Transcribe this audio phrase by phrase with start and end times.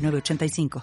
[0.00, 0.82] 906985.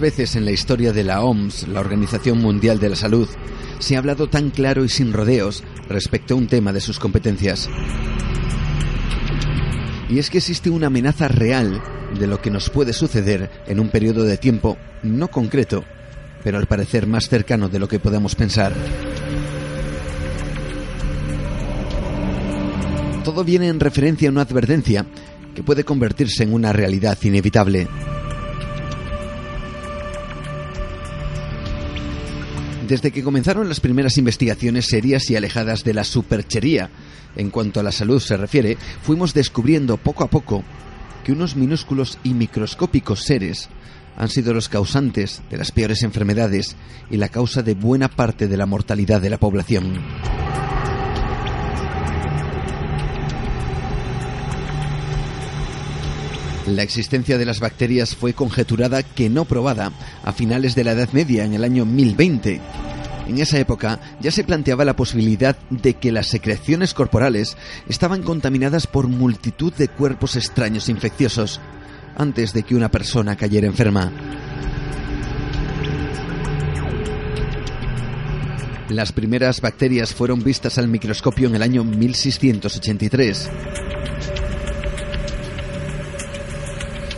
[0.00, 3.28] Veces en la historia de la OMS, la Organización Mundial de la Salud,
[3.78, 7.70] se ha hablado tan claro y sin rodeos respecto a un tema de sus competencias.
[10.08, 11.82] Y es que existe una amenaza real
[12.18, 15.84] de lo que nos puede suceder en un periodo de tiempo no concreto,
[16.42, 18.74] pero al parecer más cercano de lo que podemos pensar.
[23.24, 25.06] Todo viene en referencia a una advertencia
[25.54, 27.88] que puede convertirse en una realidad inevitable.
[32.88, 36.90] Desde que comenzaron las primeras investigaciones serias y alejadas de la superchería,
[37.34, 40.62] en cuanto a la salud se refiere, fuimos descubriendo poco a poco
[41.24, 43.70] que unos minúsculos y microscópicos seres
[44.18, 46.76] han sido los causantes de las peores enfermedades
[47.10, 50.00] y la causa de buena parte de la mortalidad de la población.
[56.66, 59.92] La existencia de las bacterias fue conjeturada que no probada
[60.24, 62.60] a finales de la Edad Media, en el año 1020.
[63.28, 68.86] En esa época ya se planteaba la posibilidad de que las secreciones corporales estaban contaminadas
[68.86, 71.60] por multitud de cuerpos extraños infecciosos,
[72.16, 74.10] antes de que una persona cayera enferma.
[78.88, 83.50] Las primeras bacterias fueron vistas al microscopio en el año 1683.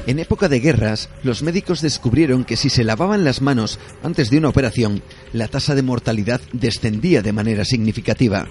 [0.06, 4.38] En época de guerras, los médicos descubrieron que si se lavaban las manos antes de
[4.38, 5.02] una operación,
[5.32, 8.46] la tasa de mortalidad descendía de manera significativa.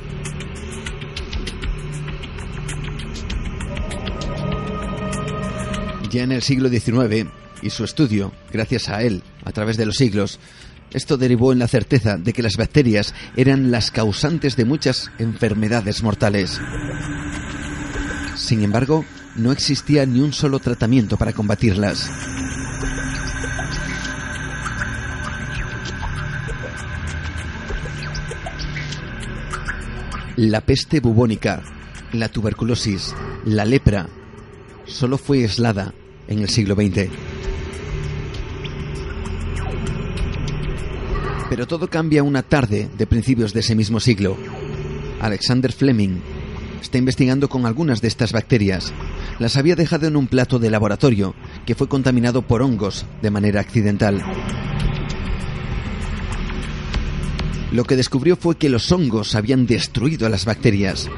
[6.11, 7.29] Ya en el siglo XIX,
[7.61, 10.39] y su estudio, gracias a él, a través de los siglos,
[10.93, 16.03] esto derivó en la certeza de que las bacterias eran las causantes de muchas enfermedades
[16.03, 16.59] mortales.
[18.35, 22.09] Sin embargo, no existía ni un solo tratamiento para combatirlas.
[30.37, 31.63] La peste bubónica,
[32.11, 33.15] la tuberculosis,
[33.45, 34.07] la lepra,
[34.85, 35.93] solo fue aislada
[36.27, 37.09] en el siglo XX.
[41.49, 44.35] Pero todo cambia una tarde de principios de ese mismo siglo.
[45.21, 46.19] Alexander Fleming
[46.81, 48.93] está investigando con algunas de estas bacterias.
[49.39, 51.35] Las había dejado en un plato de laboratorio
[51.65, 54.23] que fue contaminado por hongos de manera accidental.
[57.71, 61.09] Lo que descubrió fue que los hongos habían destruido a las bacterias.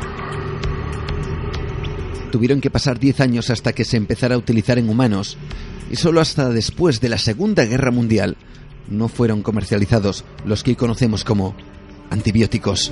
[2.31, 5.37] Tuvieron que pasar 10 años hasta que se empezara a utilizar en humanos
[5.91, 8.37] y solo hasta después de la Segunda Guerra Mundial
[8.89, 11.55] no fueron comercializados los que hoy conocemos como
[12.09, 12.91] antibióticos.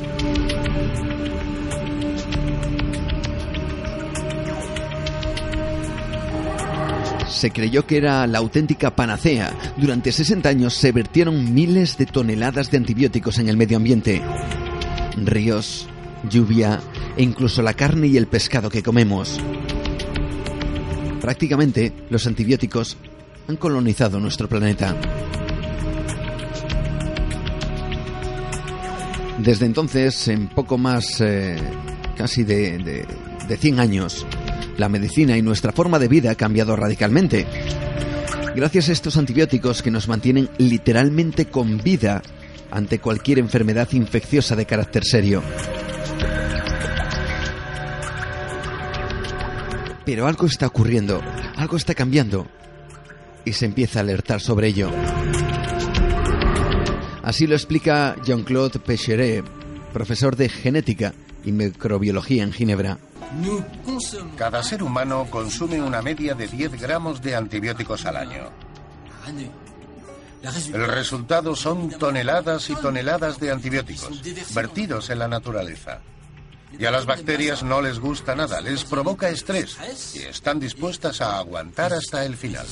[7.29, 9.51] Se creyó que era la auténtica panacea.
[9.77, 14.21] Durante 60 años se vertieron miles de toneladas de antibióticos en el medio ambiente.
[15.17, 15.87] Ríos,
[16.29, 16.79] lluvia
[17.17, 19.39] e incluso la carne y el pescado que comemos.
[21.21, 22.97] Prácticamente los antibióticos
[23.47, 24.95] han colonizado nuestro planeta.
[29.39, 31.57] Desde entonces, en poco más eh,
[32.15, 33.05] casi de, de,
[33.47, 34.25] de 100 años,
[34.77, 37.45] la medicina y nuestra forma de vida ha cambiado radicalmente.
[38.55, 42.21] Gracias a estos antibióticos que nos mantienen literalmente con vida
[42.71, 45.43] ante cualquier enfermedad infecciosa de carácter serio.
[50.05, 51.21] Pero algo está ocurriendo,
[51.55, 52.47] algo está cambiando
[53.43, 54.91] y se empieza a alertar sobre ello.
[57.23, 59.43] Así lo explica Jean-Claude Pecheret,
[59.91, 61.13] profesor de genética
[61.43, 62.99] y microbiología en Ginebra.
[64.37, 68.49] Cada ser humano consume una media de 10 gramos de antibióticos al año.
[70.73, 74.21] El resultado son toneladas y toneladas de antibióticos
[74.53, 76.01] vertidos en la naturaleza.
[76.77, 79.77] Y a las bacterias no les gusta nada, les provoca estrés
[80.13, 82.67] y están dispuestas a aguantar hasta el final.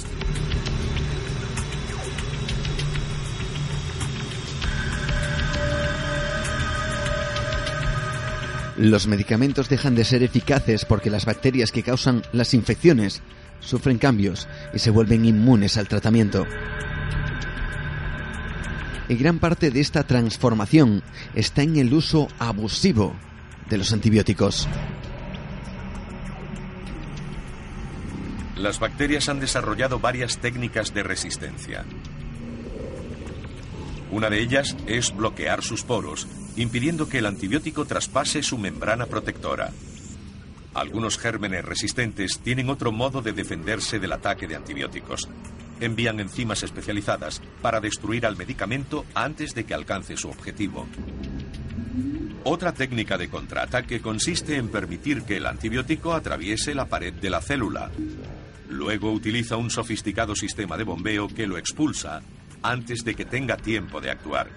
[8.78, 13.22] Los medicamentos dejan de ser eficaces porque las bacterias que causan las infecciones
[13.60, 16.46] sufren cambios y se vuelven inmunes al tratamiento.
[19.10, 21.04] Y gran parte de esta transformación
[21.36, 23.16] está en el uso abusivo
[23.70, 24.68] de los antibióticos.
[28.56, 31.86] Las bacterias han desarrollado varias técnicas de resistencia.
[34.14, 39.72] Una de ellas es bloquear sus poros, impidiendo que el antibiótico traspase su membrana protectora.
[40.76, 45.28] Algunos gérmenes resistentes tienen otro modo de defenderse del ataque de antibióticos.
[45.80, 50.86] Envían enzimas especializadas para destruir al medicamento antes de que alcance su objetivo.
[52.44, 57.42] Otra técnica de contraataque consiste en permitir que el antibiótico atraviese la pared de la
[57.42, 57.90] célula.
[58.70, 62.22] Luego utiliza un sofisticado sistema de bombeo que lo expulsa
[62.64, 64.48] antes de que tenga tiempo de actuar.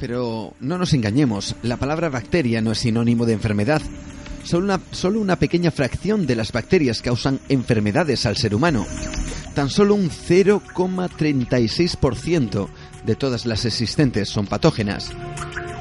[0.00, 3.82] Pero no nos engañemos, la palabra bacteria no es sinónimo de enfermedad.
[4.44, 8.86] Solo una, solo una pequeña fracción de las bacterias causan enfermedades al ser humano.
[9.54, 12.68] Tan solo un 0,36%
[13.04, 15.10] de todas las existentes son patógenas.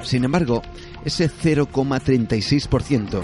[0.03, 0.63] Sin embargo,
[1.07, 3.23] ese 0,36%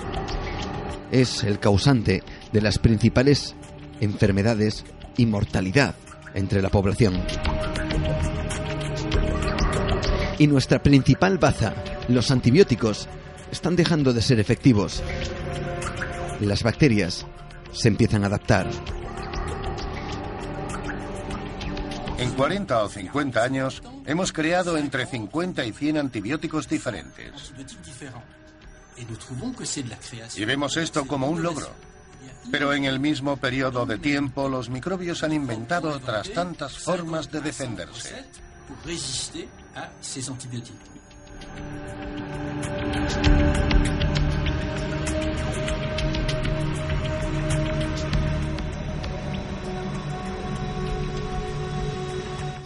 [1.11, 3.55] es el causante de las principales
[3.99, 4.85] enfermedades
[5.17, 5.93] y mortalidad
[6.33, 7.21] entre la población.
[10.39, 11.75] Y nuestra principal baza,
[12.07, 13.09] los antibióticos,
[13.51, 15.03] están dejando de ser efectivos.
[16.39, 17.25] Las bacterias
[17.73, 18.69] se empiezan a adaptar.
[22.23, 27.53] En 40 o 50 años hemos creado entre 50 y 100 antibióticos diferentes.
[30.37, 31.67] Y vemos esto como un logro.
[32.49, 37.41] Pero en el mismo periodo de tiempo los microbios han inventado otras tantas formas de
[37.41, 38.25] defenderse.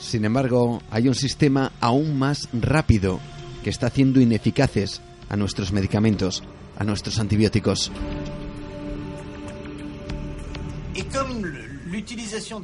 [0.07, 3.19] Sin embargo, hay un sistema aún más rápido
[3.61, 6.45] que está haciendo ineficaces a nuestros medicamentos,
[6.77, 7.91] a nuestros antibióticos.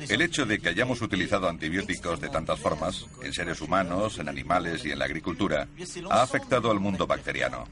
[0.08, 4.86] El hecho de que hayamos utilizado antibióticos de tantas formas, en seres humanos, en animales
[4.86, 5.68] y en la agricultura,
[6.12, 7.68] ha afectado al mundo bacteriano.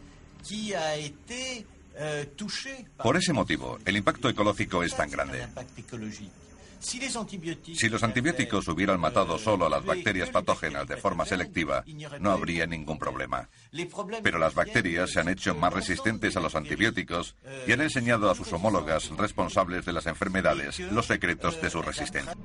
[3.01, 5.47] Por ese motivo, el impacto ecológico es tan grande.
[6.81, 11.83] Si los antibióticos hubieran matado solo a las bacterias patógenas de forma selectiva,
[12.19, 13.49] no habría ningún problema.
[14.23, 17.35] Pero las bacterias se han hecho más resistentes a los antibióticos
[17.67, 22.35] y han enseñado a sus homólogas responsables de las enfermedades los secretos de su resistencia.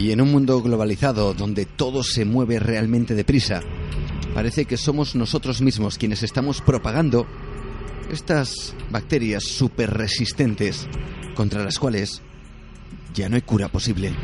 [0.00, 3.60] Y en un mundo globalizado donde todo se mueve realmente deprisa,
[4.32, 7.26] parece que somos nosotros mismos quienes estamos propagando
[8.10, 10.88] estas bacterias súper resistentes
[11.34, 12.22] contra las cuales
[13.12, 14.14] ya no hay cura posible.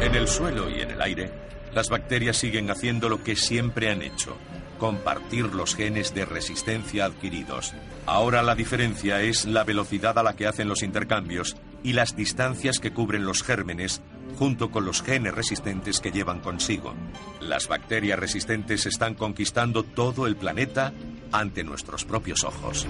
[0.00, 1.30] En el suelo y en el aire,
[1.74, 4.38] las bacterias siguen haciendo lo que siempre han hecho,
[4.78, 7.74] compartir los genes de resistencia adquiridos.
[8.06, 12.80] Ahora la diferencia es la velocidad a la que hacen los intercambios y las distancias
[12.80, 14.02] que cubren los gérmenes
[14.40, 16.94] junto con los genes resistentes que llevan consigo.
[17.40, 20.92] Las bacterias resistentes están conquistando todo el planeta
[21.30, 22.88] ante nuestros propios ojos.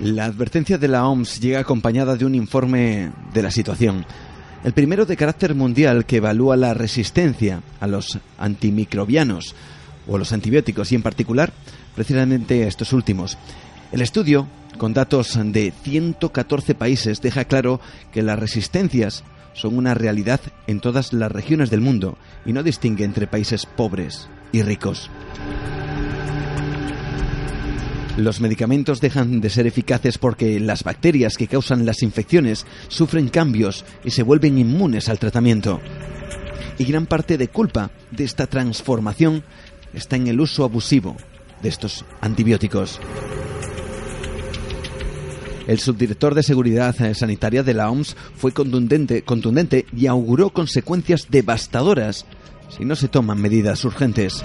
[0.00, 4.04] La advertencia de la OMS llega acompañada de un informe de la situación.
[4.62, 9.54] El primero de carácter mundial que evalúa la resistencia a los antimicrobianos
[10.06, 11.52] o los antibióticos y en particular
[11.94, 13.38] precisamente a estos últimos.
[13.90, 17.80] El estudio, con datos de 114 países, deja claro
[18.12, 19.24] que las resistencias
[19.54, 24.28] son una realidad en todas las regiones del mundo y no distingue entre países pobres
[24.52, 25.10] y ricos.
[28.20, 33.86] Los medicamentos dejan de ser eficaces porque las bacterias que causan las infecciones sufren cambios
[34.04, 35.80] y se vuelven inmunes al tratamiento.
[36.76, 39.42] Y gran parte de culpa de esta transformación
[39.94, 41.16] está en el uso abusivo
[41.62, 43.00] de estos antibióticos.
[45.66, 52.26] El subdirector de Seguridad Sanitaria de la OMS fue contundente, contundente y auguró consecuencias devastadoras
[52.68, 54.42] si no se toman medidas urgentes.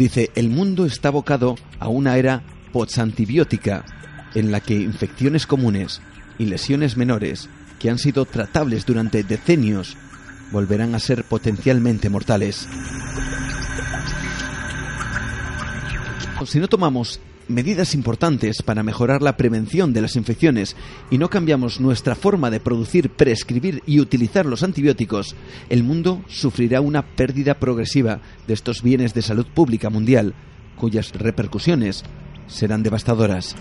[0.00, 2.42] Dice, el mundo está abocado a una era
[2.72, 3.84] post-antibiótica
[4.34, 6.00] en la que infecciones comunes
[6.38, 9.98] y lesiones menores que han sido tratables durante decenios
[10.52, 12.66] volverán a ser potencialmente mortales.
[16.46, 20.76] Si no tomamos medidas importantes para mejorar la prevención de las infecciones
[21.10, 25.34] y no cambiamos nuestra forma de producir, prescribir y utilizar los antibióticos,
[25.68, 30.34] el mundo sufrirá una pérdida progresiva de estos bienes de salud pública mundial,
[30.76, 32.04] cuyas repercusiones
[32.46, 33.56] serán devastadoras.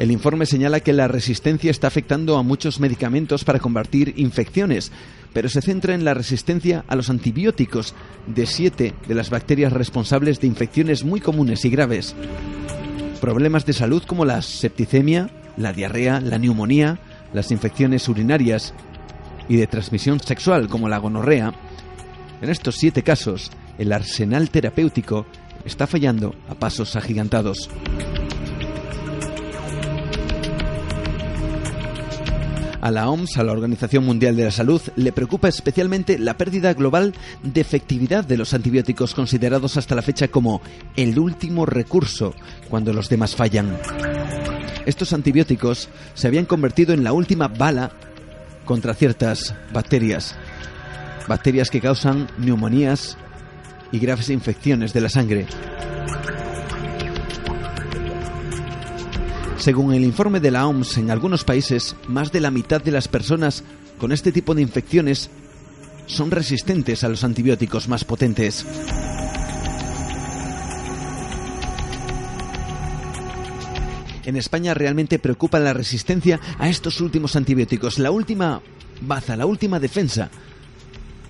[0.00, 4.92] El informe señala que la resistencia está afectando a muchos medicamentos para combatir infecciones,
[5.32, 7.94] pero se centra en la resistencia a los antibióticos
[8.26, 12.14] de siete de las bacterias responsables de infecciones muy comunes y graves.
[13.20, 16.98] Problemas de salud como la septicemia, la diarrea, la neumonía,
[17.32, 18.74] las infecciones urinarias
[19.48, 21.52] y de transmisión sexual como la gonorrea.
[22.40, 25.26] En estos siete casos, el arsenal terapéutico
[25.64, 27.68] está fallando a pasos agigantados.
[32.80, 36.72] A la OMS, a la Organización Mundial de la Salud, le preocupa especialmente la pérdida
[36.72, 40.62] global de efectividad de los antibióticos considerados hasta la fecha como
[40.96, 42.34] el último recurso
[42.70, 43.78] cuando los demás fallan.
[44.86, 47.92] Estos antibióticos se habían convertido en la última bala
[48.64, 50.34] contra ciertas bacterias.
[51.28, 53.18] Bacterias que causan neumonías
[53.92, 55.46] y graves infecciones de la sangre.
[59.60, 63.08] Según el informe de la OMS, en algunos países, más de la mitad de las
[63.08, 63.62] personas
[63.98, 65.28] con este tipo de infecciones
[66.06, 68.64] son resistentes a los antibióticos más potentes.
[74.24, 78.62] En España realmente preocupa la resistencia a estos últimos antibióticos, la última
[79.02, 80.30] baza, la última defensa.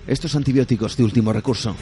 [0.07, 1.75] Estos antibióticos de último recurso.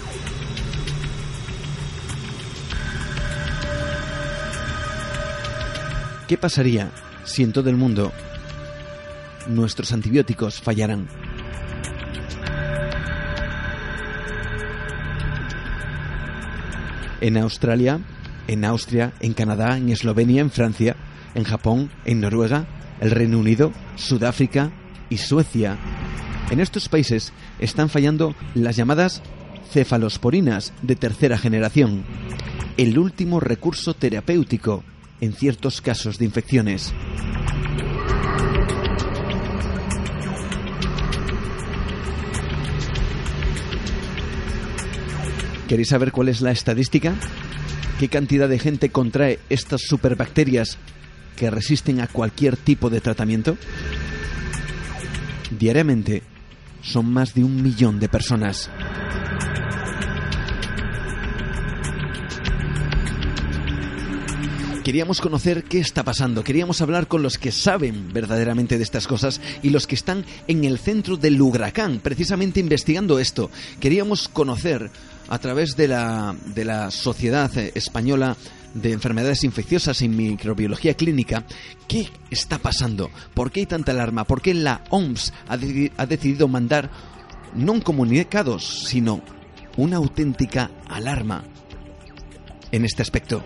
[6.29, 6.91] ¿Qué pasaría
[7.23, 8.13] si en todo el mundo
[9.47, 11.07] nuestros antibióticos fallaran?
[17.19, 18.01] En Australia,
[18.47, 20.95] en Austria, en Canadá, en Eslovenia, en Francia,
[21.33, 22.67] en Japón, en Noruega,
[23.01, 24.71] el Reino Unido, Sudáfrica
[25.09, 25.79] y Suecia.
[26.51, 29.23] En estos países están fallando las llamadas
[29.71, 32.03] cefalosporinas de tercera generación,
[32.77, 34.83] el último recurso terapéutico
[35.21, 36.93] en ciertos casos de infecciones.
[45.67, 47.13] ¿Queréis saber cuál es la estadística?
[47.99, 50.77] ¿Qué cantidad de gente contrae estas superbacterias
[51.35, 53.55] que resisten a cualquier tipo de tratamiento?
[55.51, 56.23] Diariamente
[56.81, 58.69] son más de un millón de personas.
[64.89, 69.39] Queríamos conocer qué está pasando, queríamos hablar con los que saben verdaderamente de estas cosas
[69.61, 73.51] y los que están en el centro del huracán, precisamente investigando esto.
[73.79, 74.89] Queríamos conocer
[75.27, 78.35] a través de la, de la Sociedad Española
[78.73, 81.45] de Enfermedades Infecciosas y Microbiología Clínica,
[81.87, 83.11] ¿qué está pasando?
[83.35, 84.23] ¿Por qué hay tanta alarma?
[84.23, 85.53] ¿Por qué la OMS ha,
[85.97, 86.89] ha decidido mandar
[87.53, 89.21] no un comunicados, sino
[89.77, 91.43] una auténtica alarma
[92.71, 93.43] en este aspecto?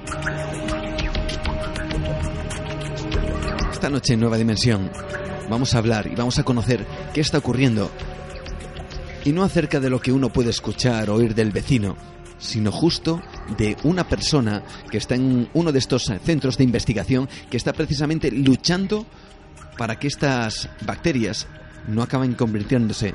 [3.84, 4.90] Esta noche en Nueva Dimensión
[5.50, 7.92] vamos a hablar y vamos a conocer qué está ocurriendo
[9.26, 11.98] y no acerca de lo que uno puede escuchar o oír del vecino,
[12.38, 13.22] sino justo
[13.58, 18.32] de una persona que está en uno de estos centros de investigación que está precisamente
[18.32, 19.06] luchando
[19.78, 21.50] para que estas bacterias
[21.86, 23.14] no acaben convirtiéndose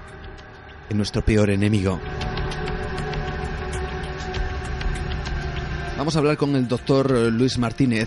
[0.90, 1.98] en nuestro peor enemigo.
[5.96, 8.06] Vamos a hablar con el doctor Luis Martínez,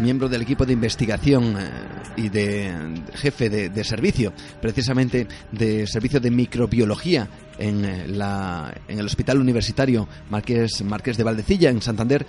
[0.00, 1.70] miembro del equipo de investigación eh,
[2.16, 7.28] y de jefe de, servicio, precisamente de servicio de microbiología
[7.58, 12.26] en, eh, la, en el Hospital Universitario Marqués, Marqués de Valdecilla, en Santander.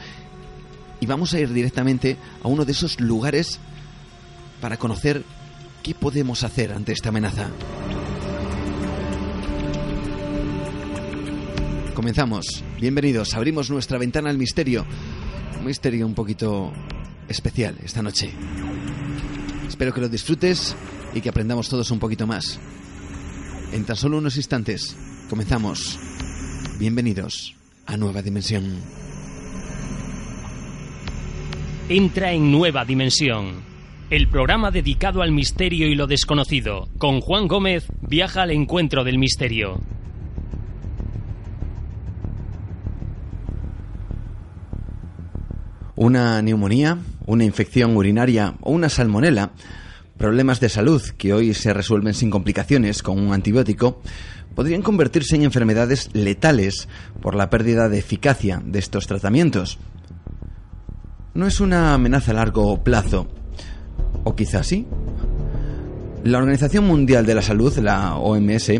[0.99, 3.59] Y vamos a ir directamente a uno de esos lugares
[4.59, 5.23] para conocer
[5.81, 7.49] qué podemos hacer ante esta amenaza.
[11.93, 12.63] Comenzamos.
[12.79, 13.33] Bienvenidos.
[13.35, 14.85] Abrimos nuestra ventana al misterio.
[15.59, 16.71] Un misterio un poquito
[17.29, 18.31] especial esta noche.
[19.67, 20.75] Espero que lo disfrutes
[21.13, 22.59] y que aprendamos todos un poquito más.
[23.71, 24.97] En tan solo unos instantes
[25.29, 25.99] comenzamos.
[26.79, 27.55] Bienvenidos
[27.85, 28.79] a Nueva Dimensión.
[31.87, 33.63] Entra en Nueva Dimensión,
[34.09, 36.87] el programa dedicado al misterio y lo desconocido.
[36.97, 39.81] Con Juan Gómez viaja al encuentro del misterio.
[46.01, 49.51] Una neumonía, una infección urinaria o una salmonela,
[50.17, 54.01] problemas de salud que hoy se resuelven sin complicaciones con un antibiótico,
[54.55, 56.87] podrían convertirse en enfermedades letales
[57.21, 59.77] por la pérdida de eficacia de estos tratamientos.
[61.33, 63.27] No es una amenaza a largo plazo,
[64.23, 64.87] o quizás sí.
[66.23, 68.71] La Organización Mundial de la Salud, la OMS,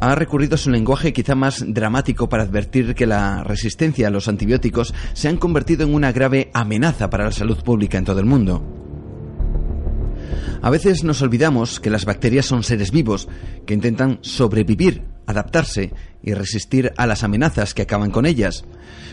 [0.00, 4.28] ha recurrido a su lenguaje quizá más dramático para advertir que la resistencia a los
[4.28, 8.26] antibióticos se han convertido en una grave amenaza para la salud pública en todo el
[8.26, 8.87] mundo.
[10.62, 13.28] A veces nos olvidamos que las bacterias son seres vivos
[13.66, 18.64] que intentan sobrevivir, adaptarse y resistir a las amenazas que acaban con ellas.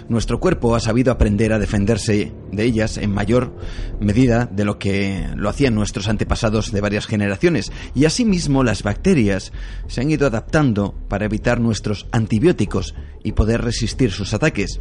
[0.08, 3.54] Nuestro cuerpo ha sabido aprender a defenderse de ellas en mayor
[4.00, 9.52] medida de lo que lo hacían nuestros antepasados de varias generaciones, y asimismo las bacterias
[9.88, 14.80] se han ido adaptando para evitar nuestros antibióticos y poder resistir sus ataques.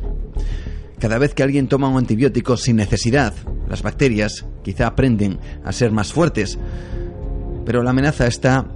[0.99, 3.35] Cada vez que alguien toma un antibiótico sin necesidad,
[3.69, 6.59] las bacterias quizá aprenden a ser más fuertes,
[7.65, 8.67] pero la amenaza está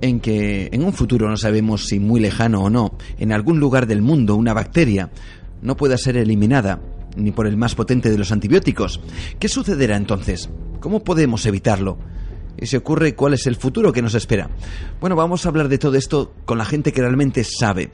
[0.00, 3.86] en que en un futuro no sabemos si muy lejano o no, en algún lugar
[3.86, 5.10] del mundo una bacteria
[5.62, 6.80] no pueda ser eliminada
[7.16, 9.00] ni por el más potente de los antibióticos.
[9.38, 10.50] ¿Qué sucederá entonces?
[10.80, 11.98] ¿Cómo podemos evitarlo?
[12.60, 14.50] Y si ocurre, ¿cuál es el futuro que nos espera?
[15.00, 17.90] Bueno, vamos a hablar de todo esto con la gente que realmente sabe.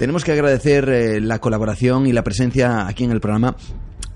[0.00, 3.54] Tenemos que agradecer eh, la colaboración y la presencia aquí en el programa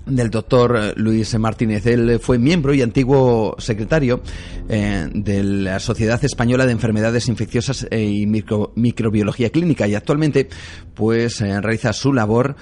[0.07, 1.85] del doctor eh, Luis Martínez.
[1.85, 4.19] Él fue miembro y antiguo secretario
[4.67, 10.49] eh, de la Sociedad Española de Enfermedades Infecciosas y Microbiología Clínica y actualmente
[10.95, 12.55] pues eh, realiza su labor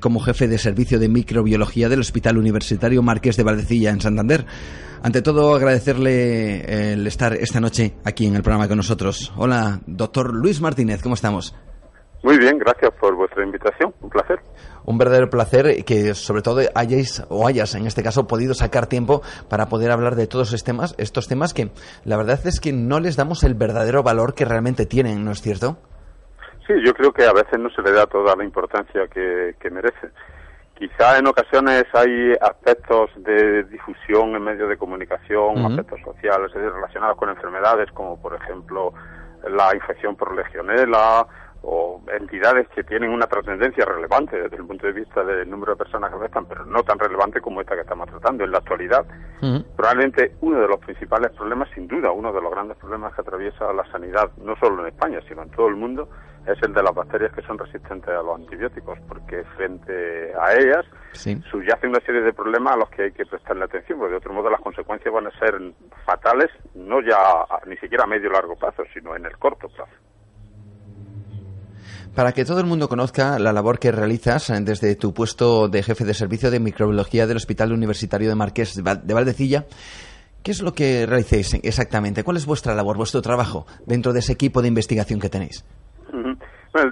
[0.00, 4.46] como jefe de servicio de microbiología del Hospital Universitario Marqués de Valdecilla en Santander.
[5.02, 9.34] Ante todo, agradecerle el estar esta noche aquí en el programa con nosotros.
[9.36, 11.54] Hola, doctor Luis Martínez, ¿cómo estamos?
[12.22, 13.94] Muy bien, gracias por vuestra invitación.
[14.00, 14.40] Un placer
[14.88, 19.20] un verdadero placer que sobre todo hayáis o hayas en este caso podido sacar tiempo
[19.50, 21.68] para poder hablar de todos estos temas, estos temas que
[22.06, 25.42] la verdad es que no les damos el verdadero valor que realmente tienen, ¿no es
[25.42, 25.76] cierto?
[26.66, 30.08] Sí, yo creo que a veces no se le da toda la importancia que, merece.
[30.74, 37.28] Quizá en ocasiones hay aspectos de difusión en medios de comunicación, aspectos sociales relacionados con
[37.28, 38.94] enfermedades, como por ejemplo
[39.46, 41.26] la infección por legionela
[41.62, 45.78] o entidades que tienen una trascendencia relevante desde el punto de vista del número de
[45.78, 48.44] personas que afectan, pero no tan relevante como esta que estamos tratando.
[48.44, 49.04] En la actualidad,
[49.76, 53.72] probablemente uno de los principales problemas, sin duda, uno de los grandes problemas que atraviesa
[53.72, 56.08] la sanidad, no solo en España, sino en todo el mundo,
[56.46, 60.86] es el de las bacterias que son resistentes a los antibióticos, porque frente a ellas
[61.50, 64.32] subyace una serie de problemas a los que hay que prestarle atención, porque de otro
[64.32, 65.60] modo las consecuencias van a ser
[66.06, 67.18] fatales, no ya
[67.66, 69.92] ni siquiera a medio largo plazo, sino en el corto plazo.
[72.14, 75.82] Para que todo el mundo conozca la labor que realizas eh, desde tu puesto de
[75.82, 79.64] jefe de servicio de microbiología del Hospital Universitario de Marqués de Valdecilla,
[80.42, 82.24] ¿qué es lo que realizáis exactamente?
[82.24, 85.64] ¿Cuál es vuestra labor, vuestro trabajo dentro de ese equipo de investigación que tenéis?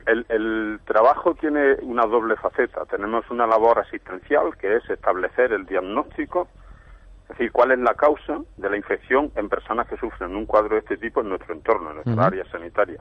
[0.07, 2.85] el, trabajo tiene una doble faceta.
[2.87, 6.48] Tenemos una labor asistencial que es establecer el diagnóstico,
[7.22, 10.74] es decir, cuál es la causa de la infección en personas que sufren un cuadro
[10.74, 13.00] de este tipo en nuestro entorno, en nuestra área sanitaria.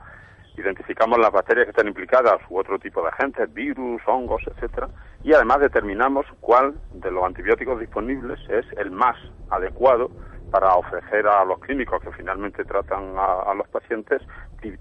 [0.56, 4.88] Identificamos las bacterias que están implicadas u otro tipo de agentes, virus, hongos, etcétera,
[5.22, 9.16] y además determinamos cuál de los antibióticos disponibles es el más
[9.50, 10.10] adecuado
[10.50, 14.22] para ofrecer a los clínicos que finalmente tratan a, los pacientes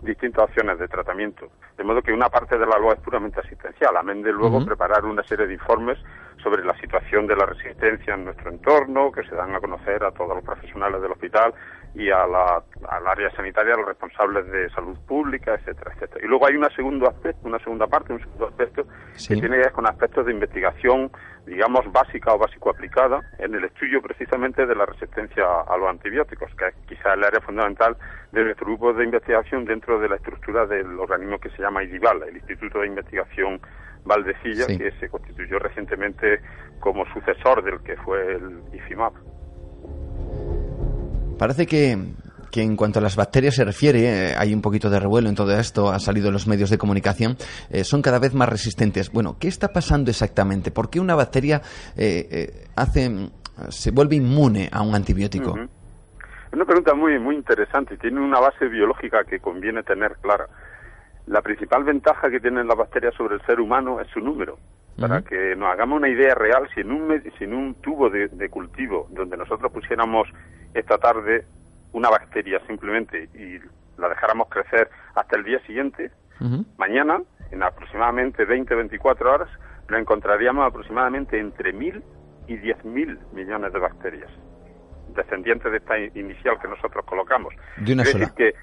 [0.02, 1.50] distintas opciones de tratamiento.
[1.78, 5.06] De modo que una parte de la LOA es puramente asistencial, amén de luego preparar
[5.06, 5.98] una serie de informes
[6.42, 10.12] sobre la situación de la resistencia en nuestro entorno, que se dan a conocer a
[10.12, 11.54] todos los profesionales del hospital
[11.96, 16.26] y a la, al área sanitaria, a los responsables de salud pública, etcétera, etcétera.
[16.26, 19.64] Y luego hay una segundo aspecto, una segunda parte, un segundo aspecto que tiene que
[19.64, 21.10] ver con aspectos de investigación,
[21.46, 26.54] digamos, básica o básico aplicada en el estudio precisamente de la resistencia a los antibióticos,
[26.56, 27.96] que es quizá el área fundamental
[28.34, 32.24] de nuestro grupo de investigación dentro de la estructura del organismo que se llama IDIVAL,
[32.24, 33.62] el Instituto de Investigación
[34.04, 36.42] Valdecilla, que se constituyó recientemente
[36.80, 39.14] como sucesor del que fue el IFIMAP.
[41.38, 41.98] Parece que,
[42.52, 45.36] que en cuanto a las bacterias se refiere, eh, hay un poquito de revuelo en
[45.36, 47.36] todo esto, ha salido en los medios de comunicación,
[47.70, 49.12] eh, son cada vez más resistentes.
[49.12, 50.72] Bueno, ¿qué está pasando exactamente?
[50.72, 51.62] ¿Por qué una bacteria
[51.98, 53.30] eh, hace,
[53.70, 55.58] se vuelve inmune a un antibiótico?
[55.58, 60.48] Es una pregunta muy, muy interesante tiene una base biológica que conviene tener clara.
[61.28, 64.58] La principal ventaja que tienen las bacterias sobre el ser humano es su número.
[65.00, 68.50] Para que nos hagamos una idea real, si en un, si en un tubo de,
[68.50, 70.28] cultivo donde nosotros pusiéramos
[70.74, 71.46] esta tarde
[71.92, 73.60] una bacteria simplemente y
[74.00, 76.12] la dejáramos crecer hasta el día siguiente,
[76.78, 79.50] mañana, en aproximadamente 20-24 horas,
[79.90, 82.04] nos encontraríamos aproximadamente entre mil
[82.48, 84.30] y diez mil millones de bacterias
[85.16, 87.54] descendientes de esta inicial que nosotros colocamos.
[87.78, 88.32] De una sola.
[88.36, 88.54] que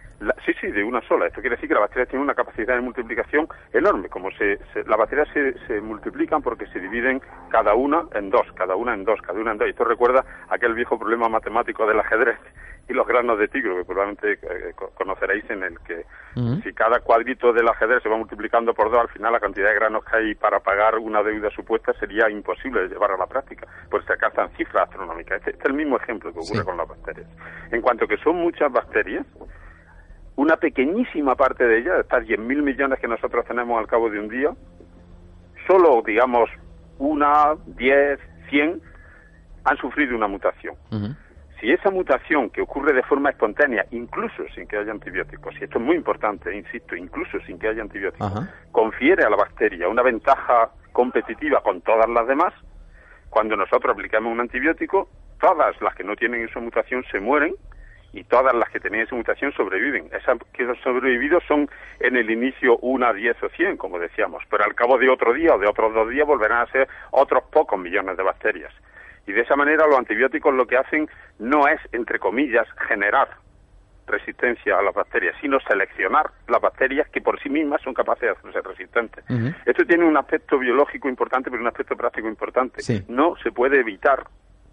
[0.45, 1.27] sí, sí, de una sola.
[1.27, 4.09] Esto quiere decir que las bacterias tienen una capacidad de multiplicación enorme.
[4.09, 8.77] Como se, las bacterias se, se, multiplican porque se dividen cada una en dos, cada
[8.77, 9.69] una en dos, cada una en dos.
[9.69, 12.39] Y esto recuerda aquel viejo problema matemático del ajedrez
[12.89, 16.05] y los granos de tigro, que probablemente eh, conoceréis, en el que
[16.63, 19.75] si cada cuadrito del ajedrez se va multiplicando por dos, al final la cantidad de
[19.75, 23.67] granos que hay para pagar una deuda supuesta sería imposible de llevar a la práctica,
[23.91, 25.39] pues se alcanzan cifras astronómicas.
[25.39, 27.29] Este, este, es el mismo ejemplo que ocurre con las bacterias.
[27.71, 29.27] En cuanto que son muchas bacterias,
[30.37, 34.29] una pequeñísima parte de ellas, estas 10.000 millones que nosotros tenemos al cabo de un
[34.29, 34.51] día,
[35.67, 36.49] solo, digamos,
[36.99, 38.19] una, 10,
[38.49, 38.81] 100
[39.65, 40.75] han sufrido una mutación.
[41.61, 45.79] Si esa mutación que ocurre de forma espontánea, incluso sin que haya antibióticos, y esto
[45.79, 48.33] es muy importante, insisto, incluso sin que haya antibióticos,
[48.73, 52.53] confiere a la bacteria una ventaja competitiva con todas las demás,
[53.31, 55.09] cuando nosotros aplicamos un antibiótico,
[55.41, 57.55] todas las que no tienen esa mutación se mueren
[58.13, 60.09] y todas las que tienen esa mutación sobreviven.
[60.13, 61.69] Esas que han sobrevivido son
[62.01, 65.55] en el inicio una, diez o cien, como decíamos, pero al cabo de otro día
[65.55, 68.73] o de otros dos días volverán a ser otros pocos millones de bacterias.
[69.27, 73.29] Y de esa manera los antibióticos lo que hacen no es, entre comillas, generar
[74.07, 78.31] resistencia a las bacterias, sino seleccionar las bacterias que por sí mismas son capaces de
[78.31, 79.25] hacerse resistentes.
[79.65, 82.83] Esto tiene un aspecto biológico importante, pero un aspecto práctico importante.
[83.09, 84.25] No se puede evitar,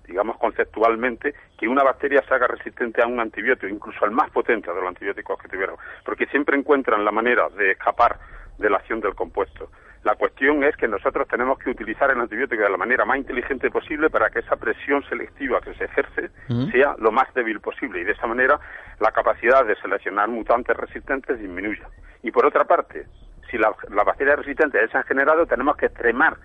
[0.10, 4.70] digamos conceptualmente, que una bacteria se haga resistente a un antibiótico, incluso al más potente
[4.70, 8.18] de los antibióticos que tuvieron, porque siempre encuentran la manera de escapar
[8.58, 9.70] de la acción del compuesto.
[10.04, 13.70] La cuestión es que nosotros tenemos que utilizar el antibiótico de la manera más inteligente
[13.70, 16.30] posible para que esa presión selectiva que se ejerce
[16.72, 18.60] sea lo más débil posible y de esa manera
[19.00, 21.88] la capacidad de seleccionar mutantes resistentes disminuya.
[22.24, 23.08] Y por otra parte,
[23.52, 23.74] si las
[24.06, 26.38] bacterias resistentes se han generado, tenemos que extremar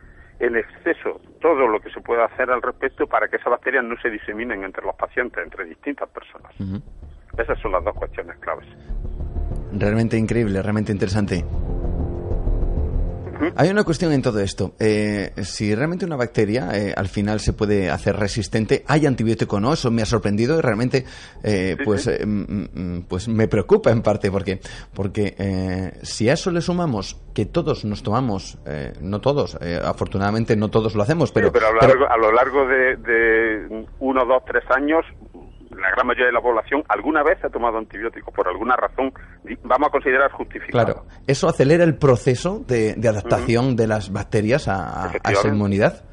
[0.45, 3.97] en exceso todo lo que se pueda hacer al respecto para que esas bacterias no
[4.01, 6.53] se diseminen entre los pacientes, entre distintas personas.
[7.39, 8.67] Esas son las dos cuestiones claves.
[9.73, 11.45] Realmente increíble, realmente interesante.
[13.57, 14.75] Hay una cuestión en todo esto.
[14.79, 19.61] Eh, si realmente una bacteria eh, al final se puede hacer resistente, ¿hay antibiótico o
[19.61, 19.73] no?
[19.73, 21.05] Eso me ha sorprendido y realmente
[21.43, 24.61] eh, pues, mm, mm, pues me preocupa en parte porque,
[24.95, 28.59] porque si a eso le sumamos que todos nos tomamos,
[29.01, 31.51] no todos, afortunadamente no todos lo hacemos, pero...
[31.53, 35.05] pero, a lo largo, A lo largo de, de uno, dos, tres años
[35.81, 39.13] la gran mayoría de la población alguna vez ha tomado antibióticos por alguna razón,
[39.65, 40.85] vamos a considerar justificado.
[40.85, 46.05] Claro, eso acelera el proceso de, adaptación de las bacterias a esa inmunidad.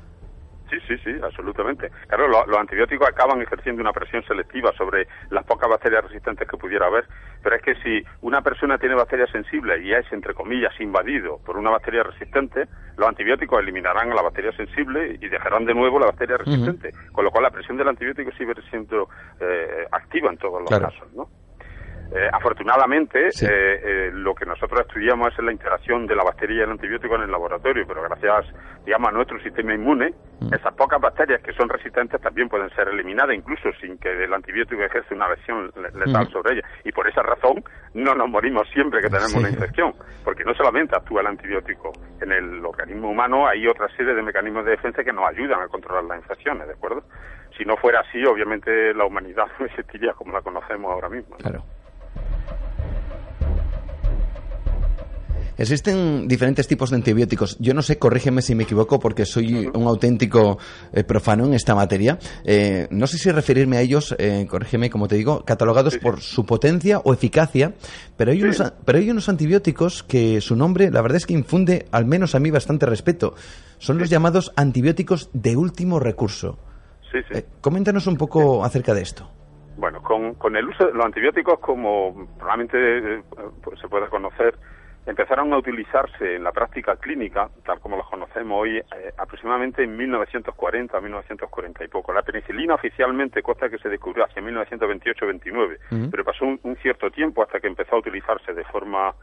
[0.71, 1.91] Sí, sí, sí, absolutamente.
[2.07, 6.87] Claro, los antibióticos acaban ejerciendo una presión selectiva sobre las pocas bacterias resistentes que pudiera
[6.87, 7.05] haber,
[7.43, 11.57] pero es que si una persona tiene bacterias sensibles y es, entre comillas, invadido por
[11.57, 16.05] una bacteria resistente, los antibióticos eliminarán a la bacteria sensible y dejarán de nuevo la
[16.05, 19.09] bacteria resistente, con lo cual la presión del antibiótico sigue siendo
[19.41, 21.27] eh, activa en todos los casos, ¿no?
[22.13, 26.61] Eh, afortunadamente, eh, eh, lo que nosotros estudiamos es la interacción de la bacteria y
[26.63, 28.53] el antibiótico en el laboratorio, pero gracias,
[28.85, 30.53] digamos, a nuestro sistema inmune, mm.
[30.53, 34.83] esas pocas bacterias que son resistentes también pueden ser eliminadas, incluso sin que el antibiótico
[34.83, 36.31] ejerce una lesión letal mm.
[36.31, 36.69] sobre ellas.
[36.83, 39.93] Y por esa razón no nos morimos siempre que tenemos una infección,
[40.25, 44.65] porque no solamente actúa el antibiótico en el organismo humano, hay otra serie de mecanismos
[44.65, 47.03] de defensa que nos ayudan a controlar las infecciones, ¿de acuerdo?
[47.57, 51.37] Si no fuera así, obviamente la humanidad no existiría como la conocemos ahora mismo.
[51.37, 51.63] Claro.
[55.61, 57.55] Existen diferentes tipos de antibióticos.
[57.59, 60.57] Yo no sé, corrígeme si me equivoco, porque soy un auténtico
[60.91, 62.17] eh, profano en esta materia.
[62.43, 66.47] Eh, no sé si referirme a ellos, eh, corrígeme, como te digo, catalogados por su
[66.47, 67.75] potencia o eficacia,
[68.17, 71.85] pero hay, unos, pero hay unos antibióticos que su nombre, la verdad es que infunde,
[71.91, 73.35] al menos a mí, bastante respeto.
[73.77, 76.57] Son los llamados antibióticos de último recurso.
[77.11, 77.45] Sí, sí.
[77.61, 79.29] coméntanos un poco acerca de esto.
[79.77, 83.21] Bueno, con, con el uso de los antibióticos, como probablemente
[83.61, 84.55] pues, se puede conocer,
[85.05, 88.83] empezaron a utilizarse en la práctica clínica, tal como los conocemos hoy, eh,
[89.17, 92.13] aproximadamente en 1940, 1940 y poco.
[92.13, 97.59] La penicilina oficialmente consta que se descubrió hacia 1928-29, pero pasó un, cierto tiempo hasta
[97.59, 99.13] que empezó a utilizarse de forma,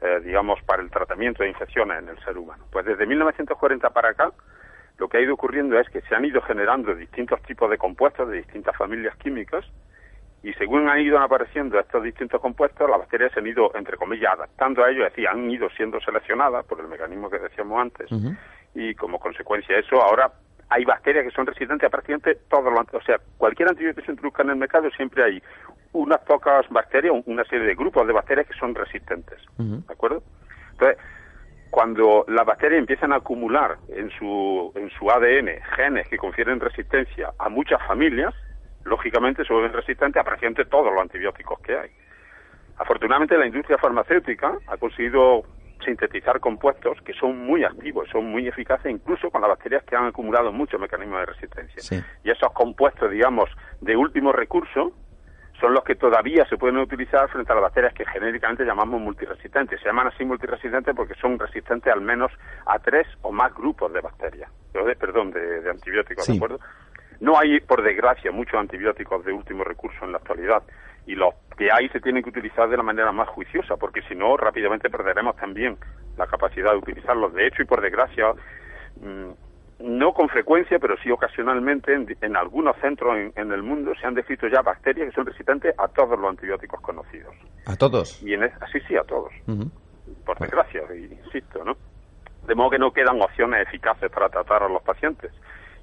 [0.00, 2.64] eh, digamos, para el tratamiento de infecciones en el ser humano.
[2.70, 4.32] Pues desde 1940 para acá,
[4.98, 8.28] lo que ha ido ocurriendo es que se han ido generando distintos tipos de compuestos
[8.28, 9.64] de distintas familias químicas,
[10.42, 14.32] y según han ido apareciendo estos distintos compuestos, las bacterias se han ido, entre comillas,
[14.34, 18.08] adaptando a ellos, es decir, han ido siendo seleccionadas por el mecanismo que decíamos antes,
[18.74, 20.32] y como consecuencia de eso, ahora
[20.68, 24.12] hay bacterias que son resistentes a prácticamente todos los O sea, cualquier antibiótico que se
[24.12, 25.42] introduzca en el mercado siempre hay
[25.92, 30.22] unas pocas bacterias, una serie de grupos de bacterias que son resistentes, ¿de acuerdo?
[30.72, 30.98] Entonces,
[31.70, 37.32] cuando las bacterias empiezan a acumular en su, en su ADN genes que confieren resistencia
[37.38, 38.34] a muchas familias,
[38.84, 41.90] lógicamente se vuelven resistentes a prácticamente todos los antibióticos que hay.
[42.78, 45.44] Afortunadamente la industria farmacéutica ha conseguido
[45.84, 50.06] sintetizar compuestos que son muy activos, son muy eficaces incluso con las bacterias que han
[50.06, 52.04] acumulado muchos mecanismos de resistencia.
[52.24, 54.92] Y esos compuestos, digamos, de último recurso
[55.60, 59.80] son los que todavía se pueden utilizar frente a las bacterias que genéricamente llamamos multiresistentes.
[59.80, 62.32] Se llaman así multiresistentes porque son resistentes al menos
[62.66, 66.58] a tres o más grupos de bacterias, perdón, de, antibióticos, ¿de acuerdo?
[67.22, 70.64] No hay, por desgracia, muchos antibióticos de último recurso en la actualidad
[71.06, 74.16] y los que hay se tienen que utilizar de la manera más juiciosa, porque si
[74.16, 75.76] no, rápidamente perderemos también
[76.16, 77.32] la capacidad de utilizarlos.
[77.32, 78.32] De hecho, y por desgracia,
[79.00, 79.30] mm,
[79.84, 84.48] no con frecuencia, pero sí ocasionalmente, en, algunos centros en, el mundo se han descrito
[84.48, 87.36] ya bacterias que son resistentes a todos los antibióticos conocidos.
[87.66, 88.20] ¿A todos?
[88.20, 89.32] Y en sí, sí, a todos.
[90.26, 91.76] Por desgracia, insisto, ¿no?
[92.48, 95.30] De modo que no quedan opciones eficaces para tratar a los pacientes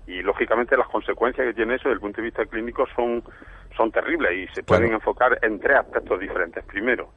[0.09, 3.23] y lógicamente las consecuencias que tiene eso desde el punto de vista clínico son,
[3.77, 6.65] son terribles y se pueden enfocar en tres aspectos diferentes.
[6.65, 7.11] Primero,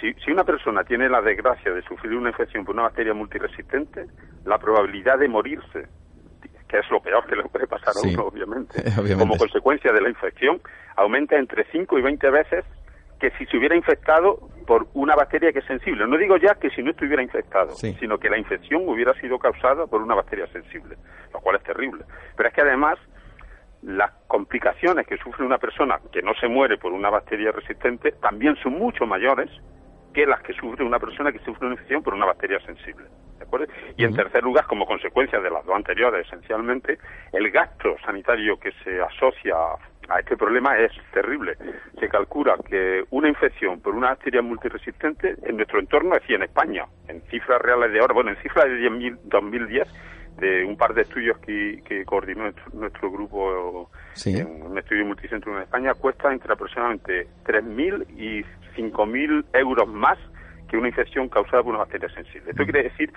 [0.00, 4.06] si, si una persona tiene la desgracia de sufrir una infección por una bacteria multiresistente,
[4.44, 5.86] la probabilidad de morirse,
[6.68, 8.82] que es lo peor que le puede pasar a uno, obviamente,
[9.16, 10.60] como consecuencia de la infección,
[10.96, 12.64] aumenta entre 5 y 20 veces
[13.24, 16.06] que si se hubiera infectado por una bacteria que es sensible.
[16.06, 19.86] No digo ya que si no estuviera infectado, sino que la infección hubiera sido causada
[19.86, 20.96] por una bacteria sensible,
[21.32, 22.04] lo cual es terrible.
[22.36, 22.98] Pero es que además
[23.82, 28.56] las complicaciones que sufre una persona que no se muere por una bacteria resistente también
[28.56, 29.50] son mucho mayores
[30.12, 33.06] que las que sufre una persona que sufre una infección por una bacteria sensible.
[33.38, 33.66] ¿De acuerdo?
[33.96, 36.98] Y en tercer lugar, como consecuencia de las dos anteriores, esencialmente,
[37.32, 39.54] el gasto sanitario que se asocia
[40.08, 41.56] a este problema es terrible.
[41.98, 46.42] Se calcula que una infección por una bacteria multiresistente en nuestro entorno, es decir, en
[46.42, 49.88] España, en cifras reales de ahora, bueno, en cifras de 2010,
[50.38, 53.88] de un par de estudios que, que coordinó nuestro, grupo
[54.24, 58.42] en un estudio multicentro en España, cuesta entre aproximadamente 3.000 y
[58.76, 60.18] 5.000 euros más
[60.68, 62.50] que una infección causada por una bacteria sensible.
[62.50, 63.12] Esto quiere decir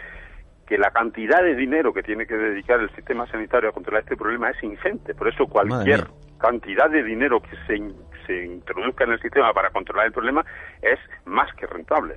[0.67, 4.17] que la cantidad de dinero que tiene que dedicar el sistema sanitario a controlar este
[4.17, 5.15] problema es ingente.
[5.15, 6.07] Por eso cualquier
[6.39, 7.81] cantidad de dinero que se,
[8.25, 10.45] se introduzca en el sistema para controlar el problema
[10.81, 12.15] es más que rentable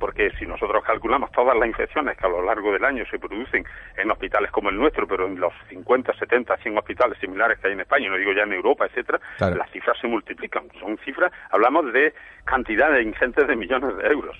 [0.00, 3.64] porque si nosotros calculamos todas las infecciones que a lo largo del año se producen
[3.96, 7.74] en hospitales como el nuestro, pero en los 50, 70, 100 hospitales similares que hay
[7.74, 10.64] en España, no digo ya en Europa, etcétera, las cifras se multiplican.
[10.80, 14.36] Son cifras, hablamos de cantidades ingentes de millones de euros.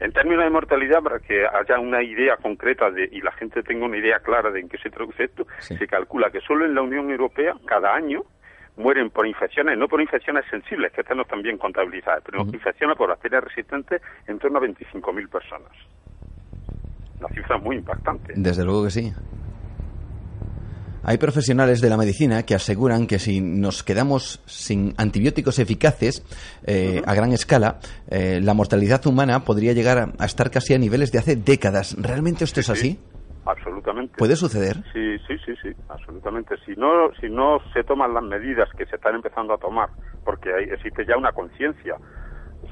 [0.00, 3.86] En términos de mortalidad, para que haya una idea concreta de, y la gente tenga
[3.86, 6.82] una idea clara de en qué se traduce esto, se calcula que solo en la
[6.82, 8.22] Unión Europea, cada año,
[8.76, 13.44] mueren por infecciones, no por infecciones sensibles, que están bien contabilizadas, pero infecciones por bacterias
[13.44, 15.72] resistentes en torno a 25.000 personas.
[17.18, 18.34] Una cifra muy impactante.
[18.36, 19.12] Desde luego que sí.
[21.08, 26.24] Hay profesionales de la medicina que aseguran que si nos quedamos sin antibióticos eficaces
[26.66, 27.78] eh, a gran escala,
[28.10, 31.94] eh, la mortalidad humana podría llegar a, estar casi a niveles de hace décadas.
[31.96, 32.98] ¿Realmente esto es así?
[33.46, 34.14] Absolutamente.
[34.18, 34.74] ¿Puede suceder?
[34.92, 36.56] Sí, sí, sí, sí, absolutamente.
[36.66, 39.88] Si no, si no se toman las medidas que se están empezando a tomar,
[40.24, 41.96] porque hay, existe ya una conciencia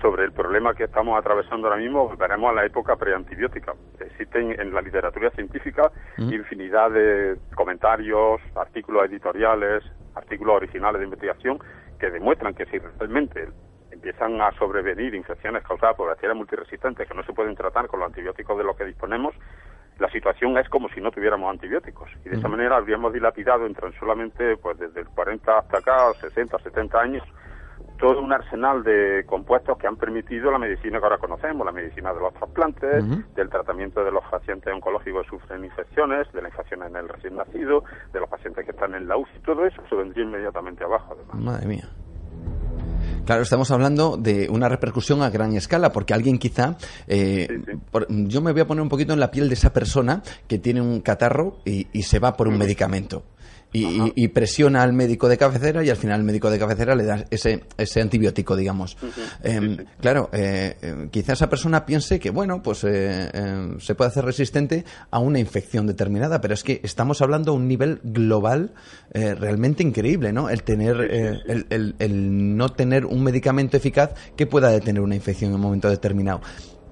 [0.01, 3.75] sobre el problema que estamos atravesando ahora mismo, volveremos a la época preantibiótica.
[4.01, 9.85] Existen en la literatura científica infinidad de comentarios, artículos editoriales,
[10.15, 11.59] artículos originales de investigación
[11.99, 13.49] que demuestran que si realmente
[13.91, 18.09] empiezan a sobrevenir infecciones causadas por bacterias multiresistentes que no se pueden tratar con los
[18.09, 19.35] antibióticos de los que disponemos,
[19.99, 22.11] la situación es como si no tuviéramos antibióticos.
[22.25, 26.59] Y de esa manera habríamos dilapidado en solamente, pues desde el 40 hasta acá, 60,
[26.59, 27.23] 70 años,
[27.99, 32.13] todo un arsenal de compuestos que han permitido la medicina que ahora conocemos, la medicina
[32.13, 36.83] de los trasplantes, del tratamiento de los pacientes oncológicos que sufren infecciones, de la infección
[36.83, 39.95] en el recién nacido, de los pacientes que están en la UCI, todo eso se
[39.95, 41.37] vendría inmediatamente abajo, además.
[41.37, 41.85] Madre mía.
[43.25, 47.49] Claro, estamos hablando de una repercusión a gran escala, porque alguien quizá, eh,
[48.09, 50.83] yo me voy a poner un poquito en la piel de esa persona que tiene
[50.83, 53.23] un catarro y, y se va por un medicamento
[53.77, 57.25] y, presiona al médico de cabecera y al final el médico de cabecera le da
[57.31, 58.97] ese, ese antibiótico, digamos.
[59.43, 64.11] Em, claro, eh, eh, quizá esa persona piense que, bueno, pues eh, em, se puede
[64.11, 68.73] hacer resistente a una infección determinada, pero es que estamos hablando a un nivel global
[69.13, 70.49] realmente increíble, ¿no?
[70.49, 75.51] El tener, el, el, el no tener un medicamento eficaz que pueda detener una infección
[75.51, 76.41] en un momento determinado.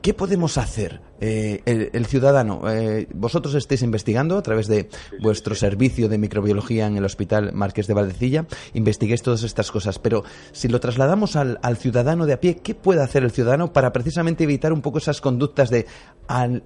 [0.02, 2.68] ¿Qué podemos hacer eh, el, ciudadano?
[2.68, 4.88] Eh, vosotros estáis investigando a través de
[5.20, 10.24] vuestro servicio de microbiología en el Hospital Marqués de Valdecilla, investiguéis todas estas cosas, pero
[10.50, 14.42] si lo trasladamos al, ciudadano de a pie, ¿qué puede hacer el ciudadano para precisamente
[14.42, 15.86] evitar un poco esas conductas de
[16.26, 16.64] al,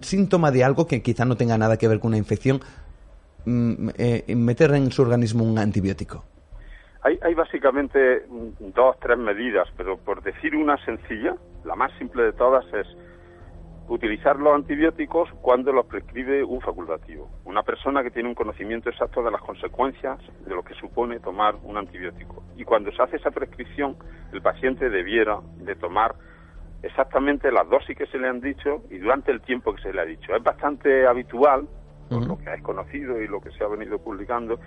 [0.00, 2.60] síntoma de algo que quizá no tenga nada que ver con una infección,
[3.44, 6.24] mm, eh, meter en su organismo un antibiótico?
[7.02, 8.24] Hay, hay básicamente
[8.74, 12.86] dos, tres medidas, pero por decir una sencilla, la más simple de todas es
[13.88, 19.22] utilizar los antibióticos cuando los prescribe un facultativo, una persona que tiene un conocimiento exacto
[19.22, 22.44] de las consecuencias de lo que supone tomar un antibiótico.
[22.56, 23.96] Y cuando se hace esa prescripción,
[24.32, 26.14] el paciente debiera de tomar
[26.82, 30.00] exactamente las dosis que se le han dicho y durante el tiempo que se le
[30.00, 30.34] ha dicho.
[30.36, 31.66] Es bastante habitual,
[32.08, 34.60] por lo que es conocido y lo que se ha venido publicando,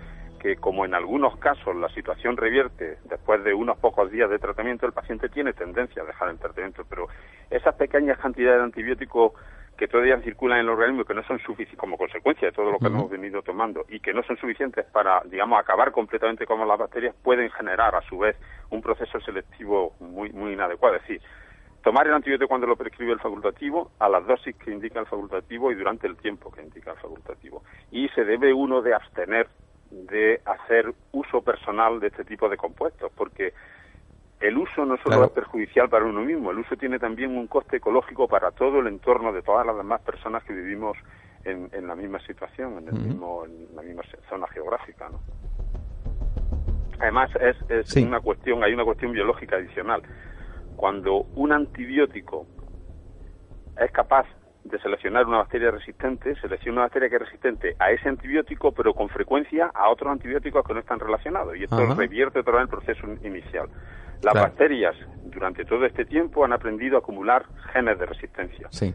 [0.44, 4.86] que como en algunos casos la situación revierte después de unos pocos días de tratamiento,
[4.86, 7.08] el paciente tiene tendencia a dejar el tratamiento, pero
[7.50, 9.32] esas pequeñas cantidades de antibióticos
[9.78, 12.72] que todavía circulan en el organismo y que no son suficientes como consecuencia de todo
[12.72, 16.68] lo que hemos venido tomando y que no son suficientes para, digamos, acabar completamente con
[16.68, 18.36] las bacterias, pueden generar a su vez
[18.70, 20.98] un proceso selectivo muy, muy inadecuado.
[20.98, 21.22] Es decir,
[21.84, 25.72] tomar el antibiótico cuando lo prescribe el facultativo, a las dosis que indica el facultativo
[25.72, 27.64] y durante el tiempo que indica el facultativo.
[27.92, 29.48] Y se debe uno de abstener
[30.08, 33.54] de hacer uso personal de este tipo de compuestos, porque
[34.40, 37.78] el uso no solo es perjudicial para uno mismo, el uso tiene también un coste
[37.78, 40.98] ecológico para todo el entorno de todas las demás personas que vivimos
[41.46, 45.10] en, la misma situación, en, el mismo, en la misma zona geográfica.
[45.10, 45.20] ¿no?
[47.00, 50.02] Además, es, es una cuestión, hay una cuestión biológica adicional.
[50.76, 52.46] Cuando un antibiótico
[53.80, 54.26] es capaz
[54.64, 58.94] de seleccionar una bacteria resistente, selecciona una bacteria que es resistente a ese antibiótico, pero
[58.94, 61.56] con frecuencia a otros antibióticos que no están relacionados.
[61.58, 63.68] Y esto revierte otra vez el proceso inicial.
[64.22, 64.96] Las bacterias,
[65.26, 68.68] durante todo este tiempo, han aprendido a acumular genes de resistencia.
[68.72, 68.94] Sí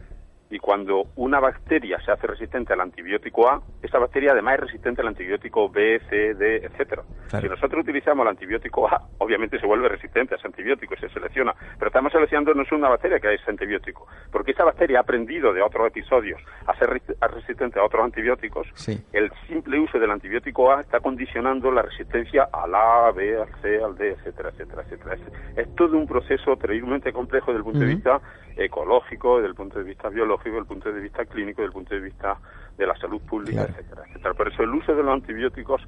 [0.49, 5.01] y cuando una bacteria se hace resistente al antibiótico A, esa bacteria además es resistente
[5.01, 7.03] al antibiótico B, C, D, etcétera.
[7.39, 11.09] Si nosotros utilizamos el antibiótico A, obviamente se vuelve resistente a ese antibiótico y se
[11.09, 15.01] selecciona, pero estamos seleccionando no es una bacteria que es antibiótico, porque esa bacteria ha
[15.01, 18.67] aprendido de otros episodios a ser resistente a otros antibióticos.
[19.13, 23.83] El simple uso del antibiótico A está condicionando la resistencia al A, B, al C,
[23.83, 25.17] al D, etcétera, etcétera, etcétera.
[25.55, 28.21] Es, todo un proceso terriblemente complejo desde el punto de vista
[28.63, 31.73] ecológico, desde el punto de vista biológico, desde el punto de vista clínico, desde el
[31.73, 32.37] punto de vista
[32.77, 34.33] de la salud pública, etcétera, etcétera.
[34.33, 35.81] Por eso el uso de los antibióticos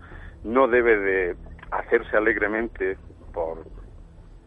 [0.44, 1.36] no debe de
[1.72, 2.98] hacerse alegremente
[3.34, 3.66] por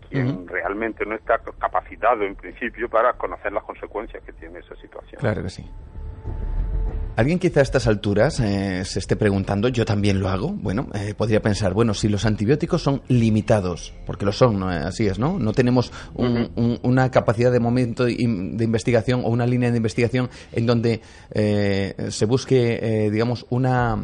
[0.08, 5.20] quien realmente no está capacitado en principio para conocer las consecuencias que tiene esa situación.
[5.20, 5.68] Claro que sí.
[7.16, 11.14] Alguien quizá a estas alturas eh, se esté preguntando, yo también lo hago, bueno, eh,
[11.16, 14.68] podría pensar, bueno, si los antibióticos son limitados, porque lo son, ¿no?
[14.68, 15.38] así es, ¿no?
[15.38, 21.02] No tenemos una capacidad de momento de investigación o una línea de investigación en donde
[21.30, 23.96] eh, se busque, digamos, una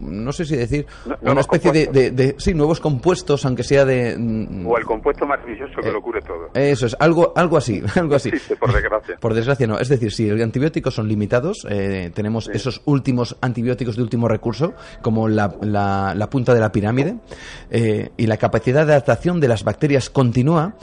[0.00, 0.86] no sé si decir,
[1.20, 4.16] una especie de, de, sí, nuevos compuestos, aunque sea de...
[4.18, 6.48] Mm, o el compuesto maravilloso que eh, lo cure todo.
[6.54, 8.30] Eso es, algo, algo así, algo así.
[8.58, 9.16] por desgracia.
[9.20, 13.96] Por desgracia no, es decir, si los antibióticos son limitados, eh, tenemos esos últimos antibióticos
[13.96, 17.16] de último recurso, como la, la, punta de la pirámide,
[17.70, 20.76] eh, y la capacidad de adaptación de las bacterias continúa,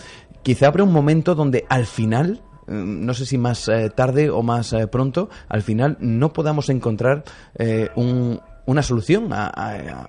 [0.44, 4.76] quizá habrá un momento donde al final mm, no sé si más tarde o más
[4.92, 7.24] pronto, al final no podamos encontrar
[7.96, 10.08] un, una solución a,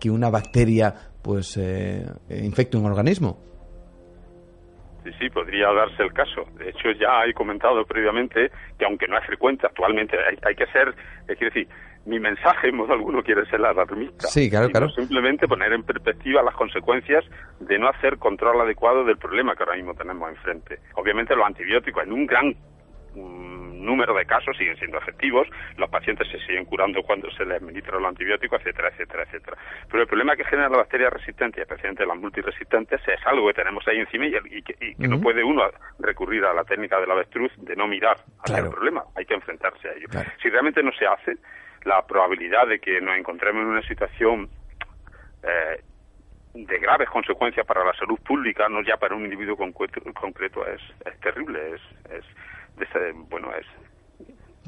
[0.00, 0.92] que una bacteria
[1.22, 3.38] pues eh, infecte un organismo.
[5.04, 6.44] Sí, sí, podría darse el caso.
[6.58, 10.94] De hecho, ya he comentado previamente que aunque no es frecuente actualmente, hay, que ser,
[11.28, 11.68] es decir,
[12.06, 14.26] mi mensaje en modo alguno quiere ser la alarmista.
[14.26, 14.88] Sí, claro, claro.
[14.90, 17.24] Simplemente poner en perspectiva las consecuencias
[17.60, 20.78] de no hacer control adecuado del problema que ahora mismo tenemos enfrente.
[20.94, 22.54] Obviamente los antibióticos en un gran
[23.18, 27.98] número de casos siguen siendo efectivos, los pacientes se siguen curando cuando se les administra
[27.98, 29.56] los antibióticos, etcétera, etcétera, etcétera.
[29.88, 33.86] Pero el problema que generan las bacterias resistentes, especialmente las multiresistentes, es algo que tenemos
[33.88, 35.62] ahí encima y, que, no puede uno
[35.98, 39.88] recurrir a la técnica del avestruz de no mirar hacia el problema, hay que enfrentarse
[39.88, 40.06] a ello.
[40.42, 41.36] Si realmente no se hace,
[41.84, 44.48] la probabilidad de que nos encontremos en una situación
[45.42, 45.80] eh,
[46.54, 50.80] de graves consecuencias para la salud pública, no ya para un individuo concreto, concreto es,
[51.06, 52.24] es terrible, es, es
[53.28, 53.66] bueno, es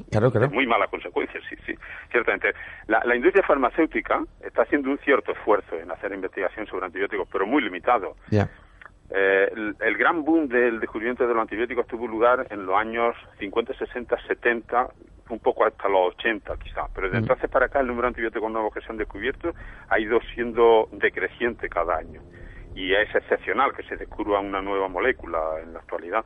[0.09, 0.49] Claro, claro.
[0.49, 1.73] muy mala consecuencia, sí, sí,
[2.11, 2.53] ciertamente.
[2.87, 7.61] La, industria farmacéutica está haciendo un cierto esfuerzo en hacer investigación sobre antibióticos, pero muy
[7.61, 8.15] limitado.
[9.13, 13.73] Eh, el, gran boom del descubrimiento de los antibióticos tuvo lugar en los años 50,
[13.73, 14.87] 60, 70,
[15.29, 17.23] un poco hasta los 80 quizás, pero desde mm.
[17.23, 19.53] entonces para acá el número de antibióticos nuevos que se han descubierto
[19.89, 22.21] ha ido siendo decreciente cada año
[22.75, 26.25] y es excepcional que se descubra una nueva molécula en la actualidad.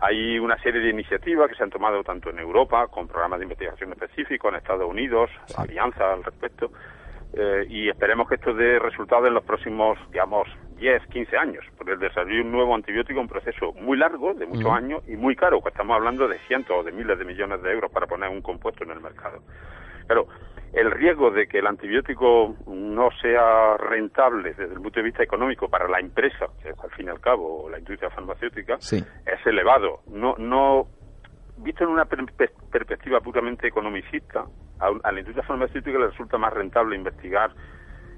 [0.00, 3.46] Hay una serie de iniciativas que se han tomado tanto en Europa, con programas de
[3.46, 6.70] investigación específicos, en Estados Unidos, alianzas al respecto,
[7.32, 11.92] eh, y esperemos que esto dé resultados en los próximos, digamos, 10, 15 años, porque
[11.92, 15.16] el desarrollo de un nuevo antibiótico es un proceso muy largo, de muchos años, y
[15.16, 18.06] muy caro, que estamos hablando de cientos o de miles de millones de euros para
[18.06, 19.40] poner un compuesto en el mercado.
[20.06, 20.26] Pero
[20.72, 25.68] el riesgo de que el antibiótico no sea rentable desde el punto de vista económico
[25.68, 30.00] para la empresa, que es al fin y al cabo la industria farmacéutica, es elevado.
[30.08, 30.86] No, no
[31.58, 34.44] visto en una perspectiva puramente economicista,
[34.78, 37.50] a, la industria farmacéutica le resulta más rentable investigar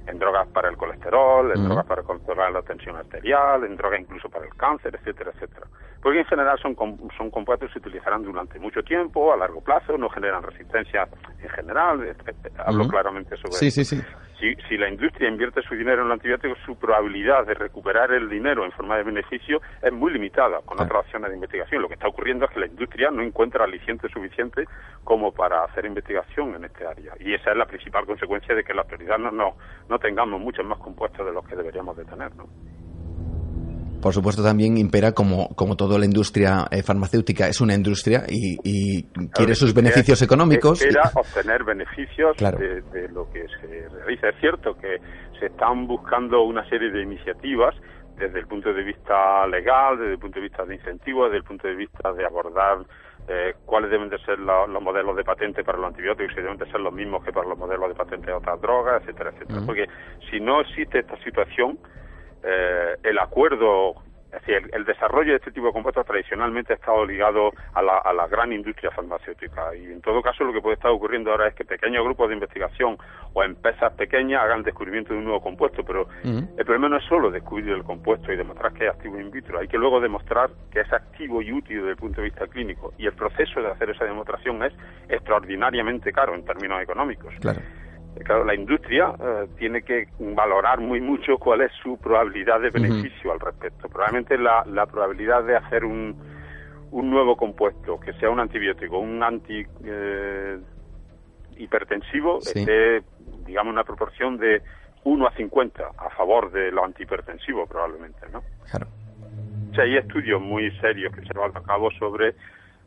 [0.09, 4.29] en drogas para el colesterol, en drogas para controlar la tensión arterial, en drogas incluso
[4.29, 5.67] para el cáncer, etcétera, etcétera.
[6.03, 6.77] Porque en general son,
[7.17, 11.09] son compuestos que se utilizarán durante mucho tiempo, a largo plazo, no generan resistencia
[11.43, 12.17] en general,
[12.65, 14.03] hablo claramente sobre sí, Sí, sí
[14.39, 18.29] si, si la industria invierte su dinero en los antibióticos, su probabilidad de recuperar el
[18.29, 21.83] dinero en forma de beneficio es muy limitada con otras opciones de investigación.
[21.83, 24.65] Lo que está ocurriendo es que la industria no encuentra aliciente suficiente
[25.05, 27.15] como para hacer investigación en este área.
[27.21, 29.57] Y esa es la principal consecuencia de que la autoridad no, no,
[29.89, 32.35] no tengamos muchos más compuestos de los que deberíamos de tener.
[32.37, 32.47] ¿no?
[34.01, 39.03] Por supuesto, también impera, como, como toda la industria eh, farmacéutica es una industria y,
[39.33, 40.83] quiere sus beneficios económicos.
[40.83, 44.29] Espera obtener beneficios de, lo que se realiza.
[44.29, 44.99] Es cierto que
[45.39, 47.75] se están buscando una serie de iniciativas
[48.17, 51.45] desde el punto de vista legal, desde el punto de vista de incentivos, desde el
[51.45, 52.79] punto de vista de abordar
[53.29, 56.67] eh, cuáles deben de ser los modelos de patente para los antibióticos, si deben de
[56.71, 59.61] ser los mismos que para los modelos de patente de otras drogas, etcétera, etcétera.
[59.67, 59.87] Porque
[60.31, 61.79] si no existe esta situación,
[62.43, 63.95] eh, el acuerdo,
[64.27, 67.99] es decir, el, desarrollo de este tipo de compuestos tradicionalmente ha estado ligado a la,
[67.99, 71.49] a la gran industria farmacéutica y en todo caso lo que puede estar ocurriendo ahora
[71.49, 72.99] es que pequeños grupos de investigación
[73.33, 77.31] o empresas pequeñas hagan descubrimiento de un nuevo compuesto, pero el problema no es solo
[77.31, 80.81] descubrir el compuesto y demostrar que es activo in vitro, hay que luego demostrar que
[80.81, 83.91] es activo y útil desde el punto de vista clínico y el proceso de hacer
[83.91, 84.73] esa demostración es
[85.09, 87.35] extraordinariamente caro en términos económicos.
[87.41, 87.61] Claro.
[88.25, 93.33] Claro, la industria eh, tiene que valorar muy mucho cuál es su probabilidad de beneficio
[93.33, 93.89] al respecto.
[93.89, 96.17] Probablemente la, la probabilidad de hacer un,
[96.91, 100.59] un nuevo compuesto, que sea un antibiótico, un anti eh,
[101.57, 103.03] hipertensivo, esté,
[103.47, 104.63] digamos, una proporción de
[105.05, 108.43] 1 a 50 a favor de lo antihipertensivo, probablemente, ¿no?
[108.71, 108.87] Claro.
[109.71, 112.35] hecho, hay estudios muy serios que se van a cabo sobre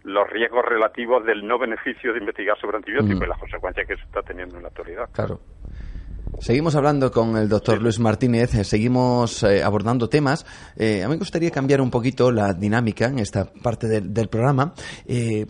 [0.04, 4.04] los riesgos relativos del no beneficio de investigar sobre antibióticos y las consecuencias que se
[4.04, 5.10] está teniendo en la actualidad.
[5.12, 5.40] Claro.
[6.42, 10.44] Seguimos hablando con el doctor Luis Martínez, eh, seguimos eh, abordando temas.
[10.76, 14.74] Eh, a mí me gustaría cambiar un poquito la dinámica en esta parte del programa,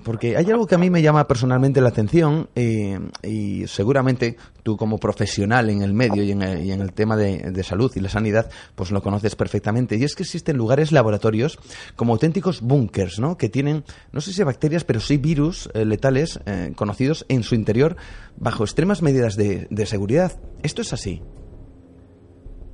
[0.03, 4.97] porque hay algo que a mí me llama personalmente la atención y seguramente tú como
[4.97, 9.01] profesional en el medio y en el, tema de, salud y la sanidad, pues lo
[9.01, 9.95] conoces perfectamente.
[9.95, 11.57] Y es que existen lugares, laboratorios,
[11.95, 13.37] como auténticos búnkers, ¿no?
[13.37, 16.39] Que tienen, no sé si bacterias, pero sí virus letales
[16.75, 17.95] conocidos en su interior
[18.35, 20.33] bajo extremas medidas de, de seguridad.
[20.63, 21.21] ¿Esto es así?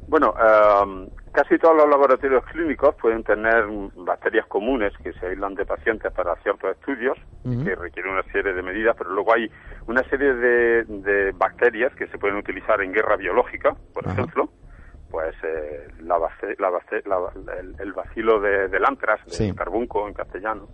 [0.07, 3.65] Bueno, em, casi todos los laboratorios clínicos pueden tener
[3.97, 8.61] bacterias comunes que se aíslan de pacientes para ciertos estudios, que requieren una serie de
[8.61, 9.49] medidas, pero luego hay
[9.87, 14.49] una serie de, bacterias que se pueden utilizar en guerra biológica, por ejemplo,
[15.09, 16.17] pues eh, la
[17.79, 20.67] el, vacilo de, del antras, del carbunco en castellano,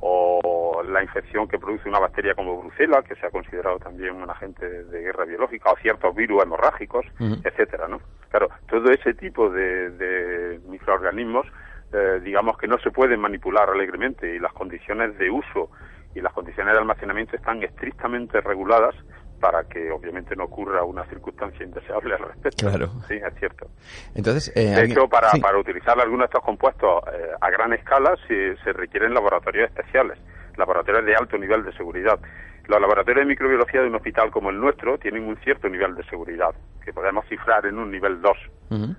[0.00, 4.28] o la infección que produce una bacteria como brucela, que se ha considerado también un
[4.28, 8.00] agente de, guerra biológica, o ciertos virus hemorrágicos, etcétera, ¿no?
[8.30, 11.46] Claro, todo ese tipo de, microorganismos,
[11.92, 15.70] eh, digamos que no se pueden manipular alegremente y las condiciones de uso
[16.14, 18.94] y las condiciones de almacenamiento están estrictamente reguladas
[19.42, 22.68] para que obviamente no ocurra una circunstancia indeseable al respecto.
[22.68, 22.92] Claro.
[23.08, 23.66] Sí, es cierto.
[24.14, 28.14] Entonces, eh, de hecho, para, para utilizar algunos de estos compuestos eh, a gran escala
[28.28, 30.16] se, se requieren laboratorios especiales,
[30.56, 32.20] laboratorios de alto nivel de seguridad.
[32.68, 36.04] Los laboratorios de microbiología de un hospital como el nuestro tienen un cierto nivel de
[36.04, 38.92] seguridad, que podemos cifrar en un nivel 2.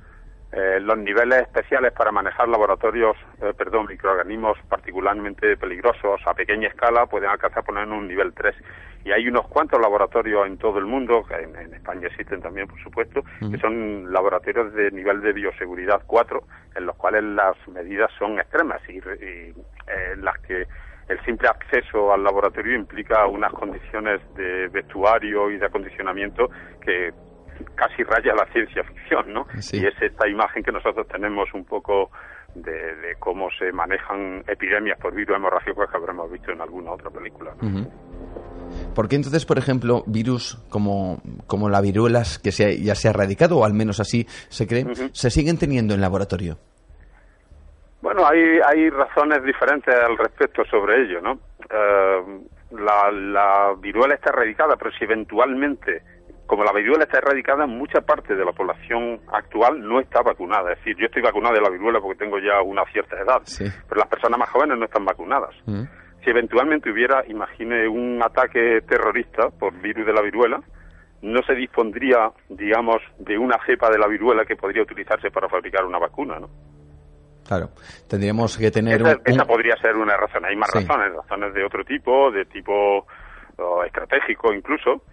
[0.56, 7.08] Eh, los niveles especiales para manejar laboratorios, eh, perdón, microorganismos particularmente peligrosos a pequeña escala
[7.08, 8.56] pueden alcanzar poner en un nivel 3.
[9.04, 12.80] Y hay unos cuantos laboratorios en todo el mundo, que en, España existen también, por
[12.84, 16.44] supuesto, que son laboratorios de nivel de bioseguridad 4,
[16.76, 19.54] en los cuales las medidas son extremas y, eh,
[20.14, 20.68] en las que
[21.10, 26.50] el simple acceso al laboratorio implica unas condiciones de vestuario y de acondicionamiento
[26.80, 27.12] que
[27.76, 29.46] casi raya la ciencia ficción, ¿no?
[29.72, 32.12] Y es esta imagen que nosotros tenemos un poco
[32.56, 37.54] de, cómo se manejan epidemias por virus hemorrágicos que habremos visto en alguna otra película.
[37.62, 37.88] ¿no?
[38.96, 43.58] ¿Por qué entonces, por ejemplo, virus como, como la viruela, que ya se ha erradicado,
[43.58, 46.58] o al menos así se cree, se siguen teniendo en laboratorio?
[48.02, 51.40] Bueno, hay, hay razones diferentes al respecto sobre ello, ¿no?
[51.70, 52.42] Eh,
[52.72, 56.02] la, la viruela está erradicada, pero si eventualmente
[56.46, 60.74] como la viruela está erradicada, mucha parte de la población actual no está vacunada.
[60.74, 64.00] Es decir, yo estoy vacunada de la viruela porque tengo ya una cierta edad, pero
[64.00, 65.56] las personas más jóvenes no están vacunadas.
[65.66, 65.84] Mm.
[66.24, 70.62] Si eventualmente hubiera, imagine, un ataque terrorista por virus de la viruela,
[71.22, 75.86] no se dispondría, digamos, de una cepa de la viruela que podría utilizarse para fabricar
[75.86, 76.50] una vacuna, ¿no?
[77.48, 77.70] Claro,
[78.08, 79.02] tendríamos que tener...
[79.26, 80.46] Esa, podría ser una razón.
[80.46, 83.06] Hay más razones, razones de otro tipo, de tipo
[83.86, 85.04] estratégico incluso,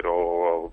[0.00, 0.70] pero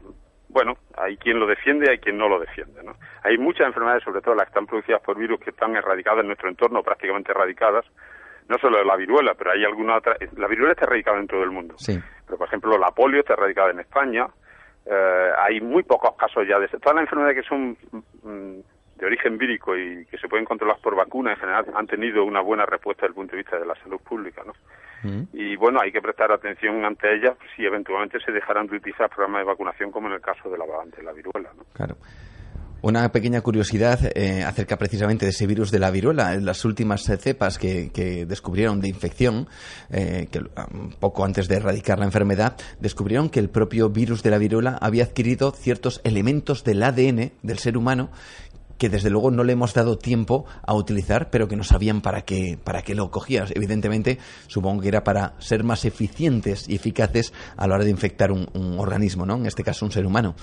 [0.49, 2.83] bueno, hay quien lo defiende y hay quien no lo defiende.
[2.83, 2.93] ¿no?
[3.23, 6.27] Hay muchas enfermedades, sobre todo las que están producidas por virus, que están erradicadas en
[6.27, 7.85] nuestro entorno, prácticamente erradicadas.
[8.49, 10.17] No solo la viruela, pero hay alguna otra.
[10.35, 11.75] La viruela está erradicada en todo el mundo.
[11.77, 11.97] Sí.
[12.25, 14.27] Pero, por ejemplo, la polio está erradicada en España.
[14.85, 16.67] Eh, hay muy pocos casos ya de.
[16.67, 17.77] Todas las enfermedades que son
[18.23, 18.59] mm,
[18.99, 22.41] de origen vírico y que se pueden controlar por vacuna, en general, han tenido una
[22.41, 24.43] buena respuesta desde el punto de vista de la salud pública.
[24.45, 24.51] ¿no?
[25.33, 29.41] Y bueno, hay que prestar atención ante ellas si eventualmente se dejaran de utilizar programas
[29.41, 31.49] de vacunación como en el caso de la, de la viruela.
[31.55, 31.63] ¿no?
[31.73, 31.95] Claro.
[32.83, 36.33] Una pequeña curiosidad eh, acerca precisamente de ese virus de la viruela.
[36.33, 39.47] En las últimas cepas que, descubrieron de infección,
[39.89, 40.41] eh, que
[40.99, 45.05] poco antes de erradicar la enfermedad, descubrieron que el propio virus de la viruela había
[45.05, 48.09] adquirido ciertos elementos del ADN del ser humano
[48.83, 52.23] que desde luego no le hemos dado tiempo a utilizar, pero que no sabían para
[52.23, 53.55] qué, para qué lo cogías.
[53.55, 54.17] Evidentemente,
[54.47, 58.45] supongo que era para ser más eficientes y eficaces a la hora de infectar un,
[58.77, 59.35] organismo, ¿no?
[59.35, 60.35] En este caso, un ser humano.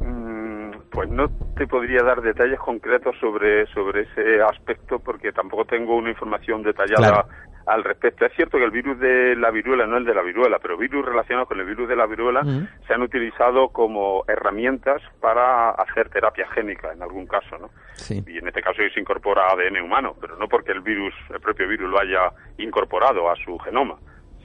[0.00, 5.96] Mm, pues no te podría dar detalles concretos sobre, sobre ese aspecto porque tampoco tengo
[5.96, 7.24] una información detallada
[7.66, 8.24] al respecto.
[8.26, 11.04] Es cierto que el virus de la viruela, no el de la viruela, pero virus
[11.04, 12.42] relacionados con el virus de la viruela
[12.86, 17.70] se han utilizado como herramientas para hacer terapia génica en algún caso, ¿no?
[18.08, 21.68] Y en este caso se incorpora ADN humano, pero no porque el virus, el propio
[21.68, 23.96] virus lo haya incorporado a su genoma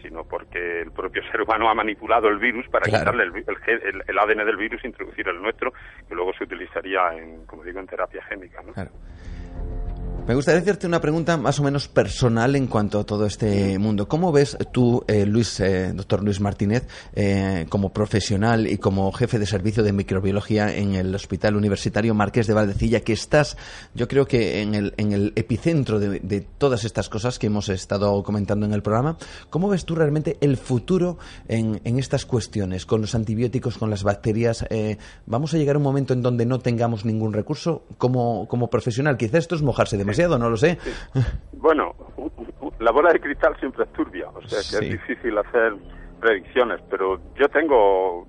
[0.01, 4.55] sino porque el propio ser humano ha manipulado el virus para quitarle el, ADN del
[4.55, 5.73] virus e introducir el nuestro,
[6.07, 8.61] que luego se utilizaría, en, como digo, en terapia génica.
[8.61, 8.73] ¿no?
[10.27, 14.07] Me gustaría hacerte una pregunta más o menos personal en cuanto a todo este mundo.
[14.07, 19.37] ¿Cómo ves tú, eh, Luis, eh, doctor Luis Martínez, eh, como profesional y como jefe
[19.37, 23.55] de servicio de microbiología en el Hospital Universitario Marqués de Valdecilla, que estás,
[23.93, 28.23] yo creo que en el, en el epicentro de, todas estas cosas que hemos estado
[28.23, 29.17] comentando en el programa?
[29.51, 34.01] ¿Cómo ves tú realmente el futuro en, en estas cuestiones, con los antibióticos, con las
[34.01, 34.65] bacterias?
[35.27, 39.17] ¿Vamos a llegar a un momento en donde no tengamos ningún recurso como, como profesional?
[39.17, 40.77] Quizás esto es mojarse demasiado no lo sé.
[41.53, 41.95] Bueno,
[42.79, 45.75] la bola de cristal siempre es turbia, o sea que es difícil hacer
[46.19, 48.27] predicciones, pero yo tengo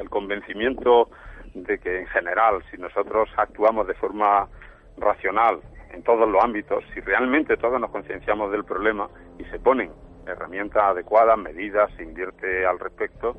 [0.00, 1.08] el convencimiento
[1.54, 4.48] de que en general, si nosotros actuamos de forma
[4.96, 5.60] racional
[5.92, 9.08] en todos los ámbitos, si realmente todos nos concienciamos del problema
[9.38, 9.90] y se ponen
[10.26, 13.36] herramientas adecuadas, medidas, se invierte al respecto,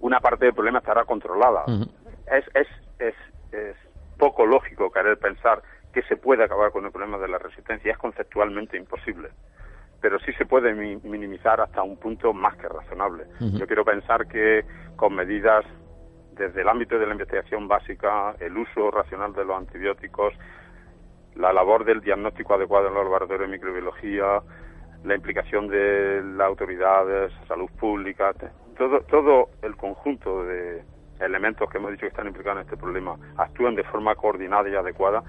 [0.00, 1.64] una parte del problema estará controlada.
[2.32, 2.68] es, es,
[2.98, 3.14] es,
[3.52, 3.76] es
[4.16, 5.62] poco lógico querer pensar
[5.92, 7.92] que se puede acabar con el problema de la resistencia.
[7.92, 9.30] Es conceptualmente imposible,
[10.00, 13.24] pero sí se puede minimizar hasta un punto más que razonable.
[13.40, 14.64] Yo quiero pensar que
[14.96, 15.64] con medidas
[16.32, 20.32] desde el ámbito de la investigación básica, el uso racional de los antibióticos,
[21.34, 24.40] la labor del diagnóstico adecuado en los laboratorios de microbiología,
[25.04, 28.32] la implicación de las autoridades, salud pública,
[28.76, 30.82] todo, todo el conjunto de
[31.20, 34.74] elementos que hemos dicho que están implicados en este problema actúen de forma coordinada y
[34.74, 35.22] adecuada,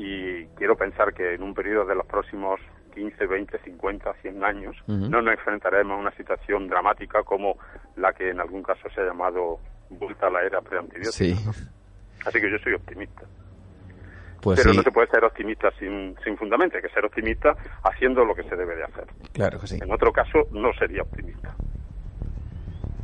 [0.00, 2.58] y quiero pensar que en un periodo de los próximos
[2.94, 7.58] 15, 20, 50, 100 años no nos enfrentaremos a una situación dramática como
[7.96, 11.12] la que en algún caso se ha llamado vuelta a la era preantibiótica.
[11.12, 11.34] Sí.
[12.24, 13.26] Así que yo soy optimista.
[14.40, 18.24] Pues Pero no se puede ser optimista sin, sin fundamento, hay que ser optimista haciendo
[18.24, 19.04] lo que se debe de hacer.
[19.34, 19.78] Claro que sí.
[19.82, 21.54] En otro caso, no sería optimista.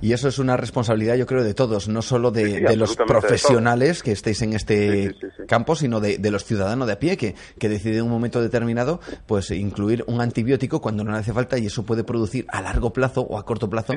[0.00, 4.12] Y eso es una responsabilidad, yo creo, de todos, no solo de, los profesionales que
[4.12, 5.14] estéis en este
[5.46, 9.00] campo, sino de, los ciudadanos de a pie que, que deciden en un momento determinado
[9.26, 12.92] pues incluir un antibiótico cuando no le hace falta y eso puede producir a largo
[12.92, 13.94] plazo o a corto plazo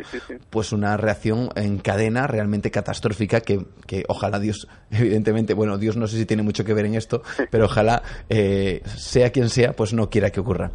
[0.50, 6.08] pues una reacción en cadena realmente catastrófica que, que, ojalá Dios, evidentemente, bueno, Dios no
[6.08, 9.94] sé si tiene mucho que ver en esto, pero ojalá eh, sea quien sea, pues
[9.94, 10.72] no quiera que ocurra.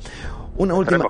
[0.56, 1.04] Una última,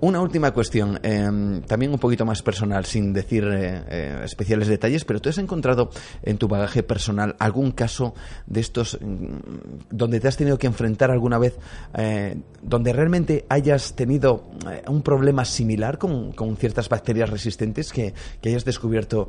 [0.00, 5.04] una última cuestión, em, también un poquito más personal, sin decir eh, eh, especiales detalles,
[5.04, 5.90] pero ¿tú has encontrado
[6.22, 8.14] en tu bagaje personal algún caso
[8.46, 11.58] de estos mm, donde te has tenido que enfrentar alguna vez,
[11.94, 14.48] eh, donde realmente hayas tenido
[14.86, 19.28] un problema similar con, ciertas bacterias resistentes que, hayas descubierto,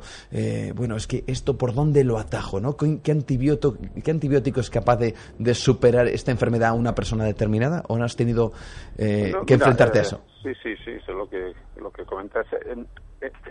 [0.74, 2.76] bueno, es que esto por dónde lo atajo, ¿no?
[2.76, 5.14] ¿Qué antibiótico, qué antibiótico es capaz de,
[5.54, 7.84] superar esta enfermedad a una persona determinada?
[7.88, 8.52] ¿O no has tenido
[8.96, 10.20] que enfrentarte a eso.
[10.42, 12.46] Sí, sí, sí, eso es lo que, lo que comentas.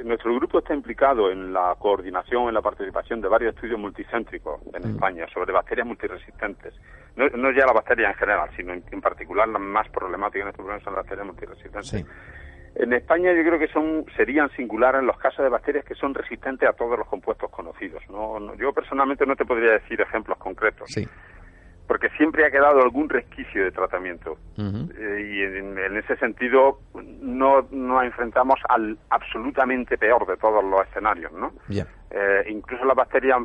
[0.04, 4.82] nuestro grupo está implicado en la coordinación, en la participación de varios estudios multicéntricos en
[4.82, 4.96] mm.
[4.96, 6.74] España sobre bacterias multiresistentes.
[7.16, 10.58] No, no ya las bacterias en general, sino en, particular las más problemáticas en este
[10.58, 12.06] problema son las bacterias multiresistentes.
[12.76, 16.68] En España yo creo que son serían singulares los casos de bacterias que son resistentes
[16.68, 18.02] a todos los compuestos conocidos.
[18.10, 20.88] No, yo personalmente no te podría decir ejemplos concretos.
[20.88, 21.08] Sí
[21.90, 24.38] porque siempre ha quedado algún resquicio de tratamiento.
[24.60, 26.82] Eh, y en, ese sentido
[27.20, 31.52] no nos enfrentamos al absolutamente peor de todos los escenarios, ¿no?
[31.68, 33.40] Eh, incluso las bacterias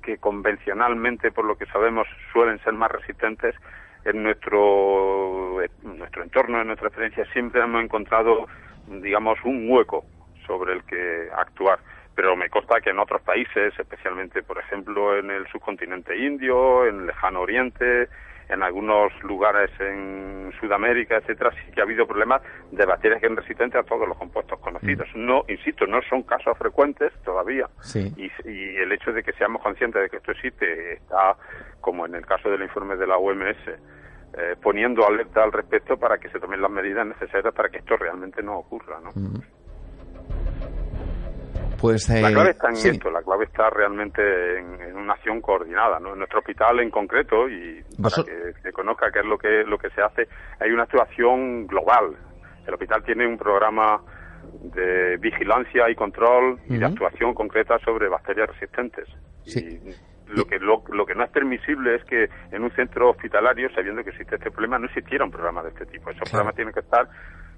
[0.00, 3.56] que convencionalmente, por lo que sabemos, suelen ser más resistentes,
[4.04, 8.46] en nuestro, en nuestro entorno, en nuestra experiencia, siempre hemos encontrado,
[8.86, 10.04] digamos, un hueco
[10.46, 11.80] sobre el que actuar
[12.18, 17.02] pero me consta que en otros países, especialmente, por ejemplo, en el subcontinente indio, en
[17.02, 18.08] el lejano oriente,
[18.48, 22.42] en algunos lugares en Sudamérica, etcétera, sí que ha habido problemas
[22.72, 25.06] de bacterias que son resistentes a todos los compuestos conocidos.
[25.14, 25.26] Mm.
[25.26, 27.68] No, insisto, no son casos frecuentes todavía.
[27.94, 31.36] Y, el hecho de que seamos conscientes de que esto existe está,
[31.80, 36.18] como en el caso del informe de la OMS, eh, poniendo alerta al respecto para
[36.18, 39.12] que se tomen las medidas necesarias para que esto realmente no ocurra, ¿no?
[39.14, 39.57] Mm.
[41.80, 44.20] Pues, la clave está en esto, la clave está realmente
[44.58, 46.00] en, una acción coordinada.
[46.00, 46.12] ¿no?
[46.12, 49.78] En nuestro hospital en concreto, y para que se conozca qué es lo que, lo
[49.78, 50.28] que se hace,
[50.60, 52.16] hay una actuación global.
[52.66, 54.00] El hospital tiene un programa
[54.74, 59.08] de vigilancia y control y de actuación concreta sobre bacterias resistentes.
[59.46, 59.78] Y
[60.28, 64.10] lo que, lo, que no es permisible es que en un centro hospitalario, sabiendo que
[64.10, 66.10] existe este problema, no existiera un programa de este tipo.
[66.10, 67.08] Esos programas tienen que estar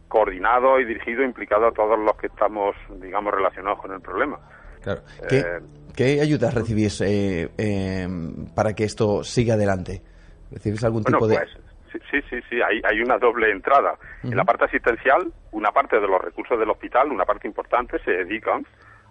[0.08, 4.38] coordinado y dirigido, implicado a todos los que estamos, digamos, relacionados con el problema.
[4.82, 5.02] Claro.
[5.28, 5.60] ¿Qué, eh,
[5.94, 8.08] ¿qué ayudas recibís eh, eh,
[8.54, 10.02] para que esto siga adelante?
[10.50, 11.36] ¿Recibís algún tipo de...?
[11.36, 13.96] Pues, sí, sí, sí, hay, hay una doble entrada.
[14.22, 18.10] En la parte asistencial, una parte de los recursos del hospital, una parte importante, se
[18.10, 18.64] dedican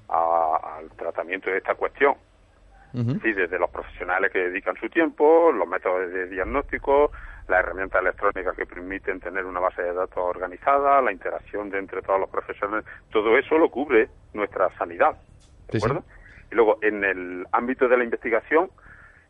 [0.09, 2.15] al tratamiento de esta cuestión.
[2.93, 7.11] Sí, desde los profesionales que dedican su tiempo, los métodos de diagnóstico,
[7.47, 12.01] las herramientas electrónicas que permiten tener una base de datos organizada, la interacción de entre
[12.01, 15.17] todos los profesionales, todo eso lo cubre nuestra sanidad,
[15.71, 16.03] ¿de acuerdo?
[16.51, 18.71] Y luego, en el ámbito de la investigación,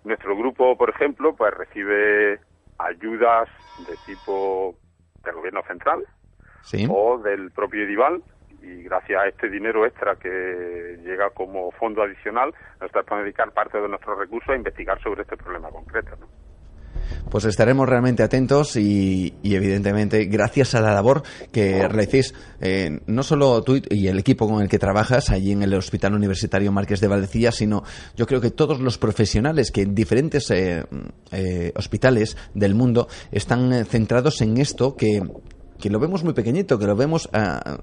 [0.06, 2.40] nuestro grupo, por ejemplo, pues recibe
[2.78, 3.50] ayudas
[3.88, 4.76] de tipo
[5.24, 6.06] del gobierno central
[6.90, 8.24] o del propio Edival
[8.62, 13.80] y gracias a este dinero extra que llega como fondo adicional, nos podemos dedicar parte
[13.80, 16.18] de nuestros recursos a investigar sobre este problema concreto.
[17.30, 23.62] pues estaremos realmente atentos y, evidentemente gracias a la labor que realicéis eh, no solo
[23.64, 27.08] tú y el equipo con el que trabajas allí en el Hospital Universitario Márquez de
[27.08, 27.84] Valdecilla, sino
[28.16, 30.86] yo creo que todos los profesionales que en diferentes eh,
[31.32, 35.22] eh, hospitales del mundo están centrados en esto que
[35.80, 37.78] que lo vemos muy pequeñito, que lo vemos, a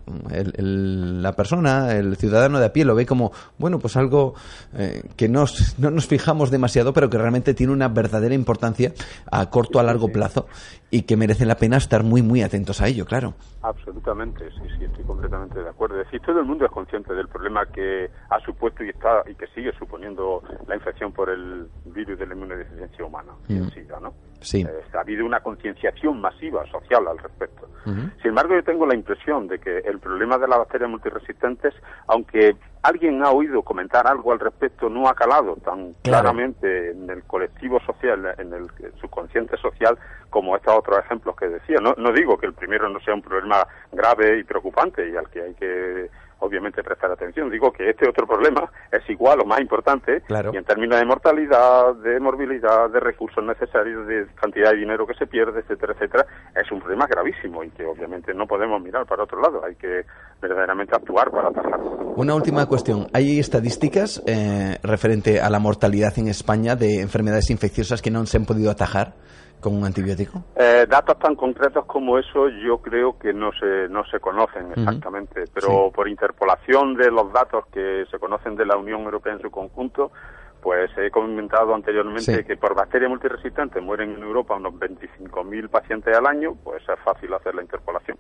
[0.57, 4.35] la persona, el ciudadano de a pie lo ve como, bueno, pues algo
[4.77, 5.47] eh, que no
[5.79, 8.93] nos fijamos demasiado, pero que realmente tiene una verdadera importancia
[9.31, 10.47] a corto, a largo plazo
[10.91, 13.35] y que merece la pena estar muy, muy atentos a ello, claro.
[13.63, 16.01] Absolutamente, sí, sí, estoy completamente de acuerdo.
[16.01, 19.35] Es decir, todo el mundo es consciente del problema que ha supuesto y está y
[19.35, 23.67] que sigue suponiendo la infección por el virus de la inmunodeficiencia humana, mm.
[24.01, 24.15] ¿no?
[24.41, 24.63] Sí.
[24.63, 27.69] Eh, ha habido una concienciación masiva social al respecto.
[27.85, 31.73] Sin embargo, yo tengo la impresión de que el problema de las bacterias multiresistentes,
[32.09, 32.57] aunque
[32.87, 37.81] alguien ha oído comentar algo al respecto, no ha calado tan claramente en el colectivo
[37.81, 38.69] social, en el
[39.01, 39.99] subconsciente social,
[40.31, 41.79] como estos otros ejemplos que decía.
[41.81, 45.29] No, no digo que el primero no sea un problema grave y preocupante y al
[45.31, 46.11] que hay que
[46.41, 47.51] obviamente prestar atención.
[47.51, 51.95] Digo que este otro problema es igual o más importante y en términos de mortalidad,
[51.97, 56.71] de morbilidad, de recursos necesarios, de cantidad de dinero que se pierde, etcétera, etcétera, es
[56.71, 59.65] un problema gravísimo y que obviamente no podemos mirar para otro lado.
[59.65, 60.05] Hay que
[60.41, 62.15] verdaderamente actuar para atajarlo.
[62.17, 63.07] Una última cuestión.
[63.13, 68.37] ¿Hay estadísticas eh, referente a la mortalidad en España de enfermedades infecciosas que no se
[68.37, 69.15] han podido atajar?
[69.61, 70.43] Con un antibiótico?
[70.57, 75.45] Eh, datos tan concretos como eso yo creo que no se, no se conocen exactamente,
[75.53, 79.51] pero por interpolación de los datos que se conocen de la Unión Europea en su
[79.51, 80.13] conjunto,
[80.61, 86.27] pues he comentado anteriormente que por bacterias multiresistentes mueren en Europa unos 25.000 pacientes al
[86.27, 88.19] año, pues es fácil hacer la interpolación.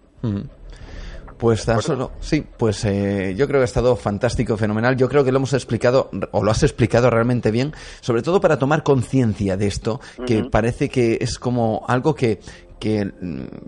[1.38, 4.96] Pues tan solo, sí, pues eh, yo creo que ha estado fantástico, fenomenal.
[4.96, 8.58] Yo creo que lo hemos explicado, o lo has explicado realmente bien, sobre todo para
[8.58, 12.40] tomar conciencia de esto, que parece que es como algo que,
[12.78, 13.12] que,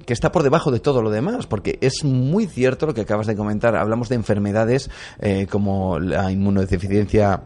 [0.07, 3.27] que, está por debajo de todo lo demás, porque es muy cierto lo que acabas
[3.27, 3.77] de comentar.
[3.77, 4.91] Hablamos de enfermedades
[5.21, 7.43] eh, como la inmunodeficiencia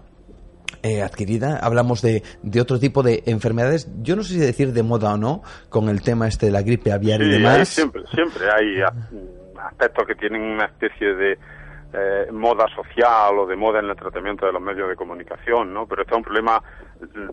[0.85, 4.83] eh, adquirida, hablamos de, de, otro tipo de enfermedades, yo no sé si decir de
[4.83, 7.69] moda o no, con el tema este de la gripe aviar y demás.
[7.69, 8.83] siempre, siempre hay
[9.63, 11.39] aspectos que tienen una especie de
[11.95, 15.87] eh, moda social o de moda en el tratamiento de los medios de comunicación, ¿no?
[15.87, 16.63] Pero este es un problema,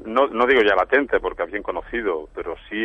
[0.06, 2.76] no, no digo ya latente porque es bien conocido, pero sí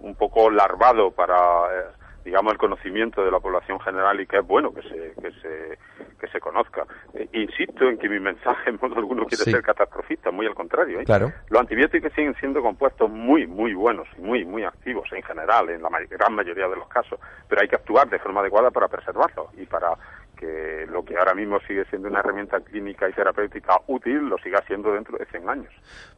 [0.00, 1.84] un poco larvado para, eh,
[2.24, 5.78] digamos, el conocimiento de la población general y que es bueno que se, que se,
[6.18, 6.84] que se conozca.
[7.14, 11.00] Eh, insisto en que mi mensaje en modo alguno quiere ser catastrofista, muy al contrario.
[11.04, 11.32] Claro.
[11.48, 15.82] Los antibióticos siguen siendo compuestos muy, muy buenos y muy, muy activos en general, en
[15.82, 19.46] la gran mayoría de los casos, pero hay que actuar de forma adecuada para preservarlos
[19.56, 19.96] y para
[20.38, 24.62] que lo que ahora mismo sigue siendo una herramienta clínica y terapéutica útil lo siga
[24.66, 25.72] siendo dentro de 100 años.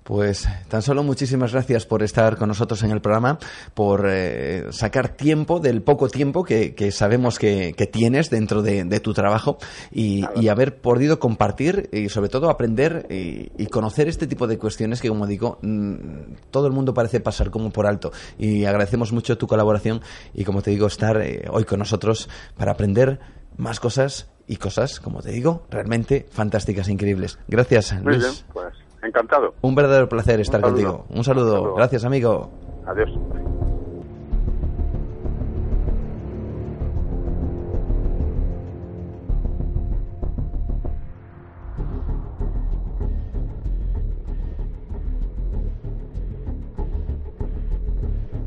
[0.05, 3.39] Pues tan solo muchísimas gracias por estar con nosotros en el programa,
[3.75, 9.59] por eh, sacar tiempo del poco tiempo que, sabemos que, tienes dentro de, tu trabajo
[9.91, 15.09] y, haber podido compartir y sobre todo aprender y, conocer este tipo de cuestiones que,
[15.09, 18.11] como digo, mm, todo el mundo parece pasar como por alto.
[18.37, 20.01] Y agradecemos mucho tu colaboración
[20.35, 23.21] y, como te digo, estar eh, hoy con nosotros para aprender
[23.61, 27.39] más cosas y cosas, como te digo, realmente fantásticas e increíbles.
[27.47, 29.55] Gracias, Muy Bien, pues encantado.
[29.61, 31.07] Un verdadero placer estar contigo.
[31.11, 31.55] Un saludo.
[31.55, 31.75] Un saludo.
[31.77, 32.51] Gracias, amigo.
[32.87, 33.11] Adiós.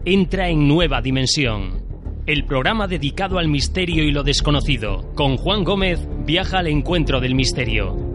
[0.06, 1.83] Entra en nueva dimensión
[2.26, 5.12] el programa dedicado al misterio y lo desconocido.
[5.16, 8.13] Con Juan Gómez viaja al encuentro del misterio.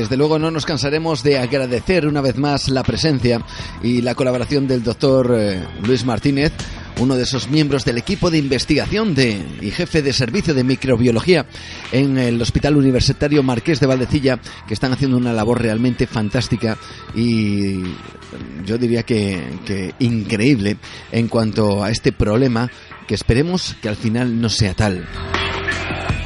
[0.00, 3.40] Desde luego no nos cansaremos de agradecer una vez más la presencia
[3.82, 6.52] y la colaboración del doctor eh, Luis Martínez,
[6.98, 11.46] uno de esos miembros del equipo de investigación y jefe de servicio de microbiología
[11.92, 14.38] en el Hospital Universitario Marqués de Valdecilla,
[14.68, 16.76] que están haciendo una labor realmente fantástica
[17.14, 17.80] y
[18.66, 20.76] yo diría que, que increíble
[21.10, 22.70] en cuanto a este problema
[23.08, 25.06] que esperemos que al final no sea tal.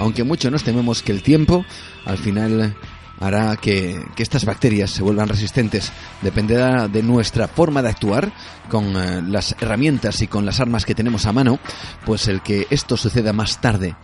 [0.01, 1.65] Aunque mucho nos tememos que el tiempo
[2.05, 2.75] al final
[3.21, 5.93] hará que, estas bacterias se vuelvan resistentes.
[6.23, 8.33] Dependerá de nuestra forma de actuar
[8.69, 11.61] con eh, las herramientas y con las armas que tenemos a mano,
[12.05, 13.95] pues el que esto suceda más tarde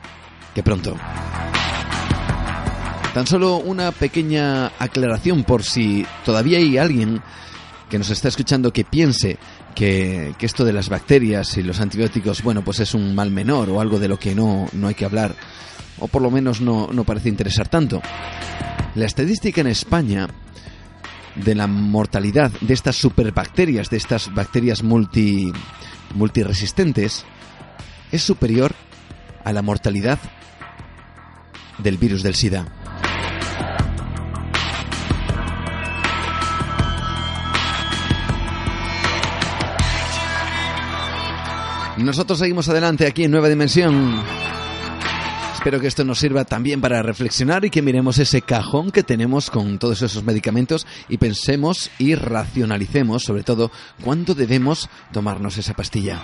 [0.55, 0.97] que pronto.
[3.15, 7.23] Tan solo una pequeña aclaración por si todavía hay alguien
[7.89, 9.39] que nos está escuchando que piense
[9.75, 13.71] que, que, esto de las bacterias y los antibióticos, bueno, pues es un mal menor
[13.71, 15.35] o algo de lo que no, no hay que hablar,
[15.99, 18.03] o por lo menos no, no parece interesar tanto.
[18.97, 20.27] La estadística en España
[21.35, 25.53] de la mortalidad de estas superbacterias, de estas bacterias multi,
[26.15, 27.27] multiresistentes,
[28.11, 28.75] es superior
[29.45, 30.19] a la mortalidad
[31.77, 32.67] del virus del SIDA.
[41.99, 44.23] Nosotros seguimos adelante aquí en Nueva Dimensión.
[45.67, 49.51] Espero que esto nos sirva también para reflexionar y que miremos ese cajón que tenemos
[49.51, 56.23] con todos esos medicamentos y pensemos y racionalicemos sobre todo cuándo debemos tomarnos esa pastilla.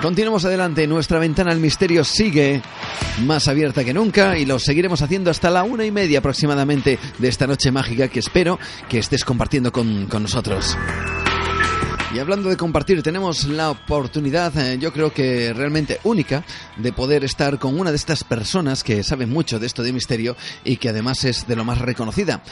[0.00, 2.62] Continuamos adelante, nuestra ventana al misterio sigue
[3.26, 7.28] más abierta que nunca y lo seguiremos haciendo hasta la una y media aproximadamente de
[7.28, 8.58] esta noche mágica que espero
[8.88, 10.78] que estés compartiendo con, con nosotros.
[12.14, 16.42] Y hablando de compartir, tenemos la oportunidad, eh, yo creo que realmente única,
[16.78, 20.34] de poder estar con una de estas personas que sabe mucho de esto de misterio
[20.64, 22.42] y que además es de lo más reconocida.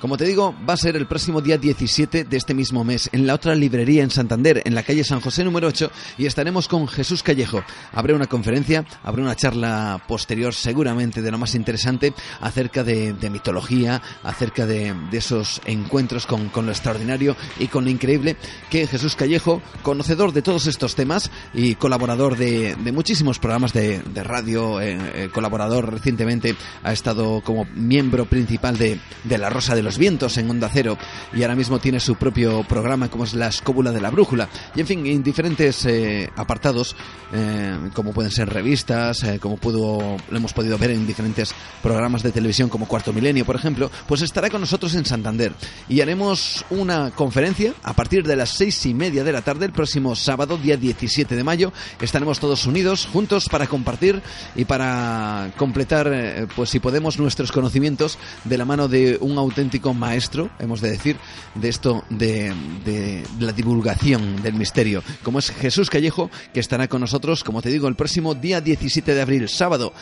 [0.00, 3.26] Como te digo, va a ser el próximo día 17 de este mismo mes en
[3.26, 6.86] la otra librería en Santander, en la calle San José número 8, y estaremos con
[6.86, 7.64] Jesús Callejo.
[7.92, 14.00] Habrá una conferencia, habrá una charla posterior seguramente de lo más interesante acerca de, mitología,
[14.22, 18.36] acerca de, esos encuentros con, lo extraordinario y con lo increíble
[18.70, 24.80] que Jesús Callejo, conocedor de todos estos temas y colaborador de, muchísimos programas de, radio,
[24.80, 29.96] eh, eh, colaborador recientemente, ha estado como miembro principal de, de La Rosa de los
[29.96, 30.98] vientos en Onda Cero.
[31.32, 34.46] Y ahora mismo tiene su propio programa como es la escóbula de la brújula.
[34.76, 36.94] Y en fin, en diferentes eh, apartados
[37.32, 42.22] eh, como pueden ser revistas, eh, como pudo, lo hemos podido ver en diferentes programas
[42.22, 45.54] de televisión como Cuarto Milenio, por ejemplo, pues estará con nosotros en Santander.
[45.88, 49.72] Y haremos una conferencia a partir de las seis y media de la tarde el
[49.72, 51.72] próximo sábado, día 17 de mayo.
[51.98, 54.20] Estaremos todos unidos, juntos para compartir
[54.54, 60.50] y para completar, pues si podemos, nuestros conocimientos de la mano de un auténtico maestro,
[60.58, 61.16] hemos de decir,
[61.54, 62.52] de esto de,
[62.84, 67.70] de, la divulgación del misterio, como es Jesús Callejo, que estará con nosotros, como te
[67.70, 69.92] digo, el próximo día 17 de abril, sábado.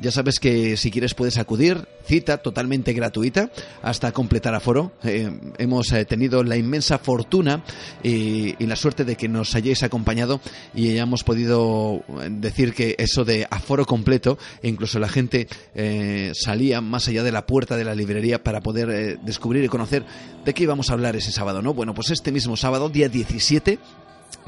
[0.00, 3.50] Ya sabes que si quieres puedes acudir, cita totalmente gratuita
[3.82, 4.92] hasta completar aforo.
[5.02, 5.28] Eh,
[5.58, 7.64] hemos eh, tenido la inmensa fortuna
[8.02, 10.40] y, la suerte de que nos hayáis acompañado
[10.74, 15.48] y hayamos podido eh, decir que eso de aforo completo, e incluso la gente
[16.34, 20.04] salía más allá de la puerta de la librería para poder descubrir y conocer
[20.44, 21.74] de qué íbamos a hablar ese sábado, ¿no?
[21.74, 23.78] Bueno, pues este mismo sábado, día 17,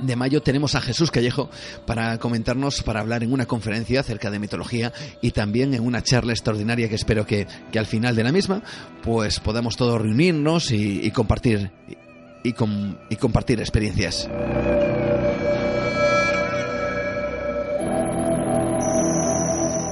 [0.02, 1.50] de mayo tenemos a Jesús Callejo
[1.86, 6.32] para comentarnos, para hablar en una conferencia acerca de mitología y también en una charla
[6.32, 8.62] extraordinaria que espero que, al final de la misma
[9.02, 11.70] pues podamos todos reunirnos y, compartir
[12.42, 12.54] y,
[13.10, 14.28] y compartir experiencias.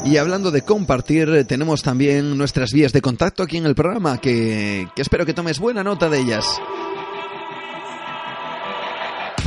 [0.05, 4.89] Y hablando de compartir, tenemos también nuestras vías de contacto aquí en el programa, que,
[4.97, 6.59] que espero que tomes buena nota de ellas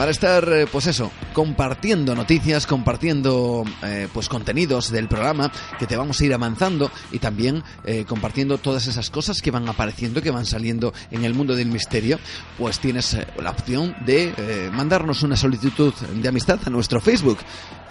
[0.01, 5.95] para estar, eh, pues eso, compartiendo noticias, compartiendo eh, pues contenidos del programa que te
[5.95, 10.31] vamos a ir avanzando y también eh, compartiendo todas esas cosas que van apareciendo, que
[10.31, 12.17] van saliendo en el mundo del misterio,
[12.57, 17.37] pues tienes la opción de mandarnos una solicitud de amistad a nuestro Facebook.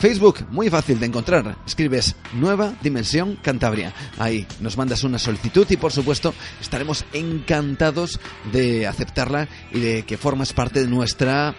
[0.00, 1.58] Facebook, muy fácil de encontrar.
[1.66, 3.92] Escribes Nueva Dimensión Cantabria.
[4.18, 8.18] Ahí nos mandas una solicitud y por supuesto estaremos encantados
[8.50, 11.54] de aceptarla y de que formas parte de nuestra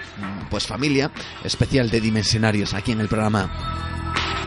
[0.49, 1.11] pues familia
[1.43, 3.49] especial de dimensionarios aquí en el programa.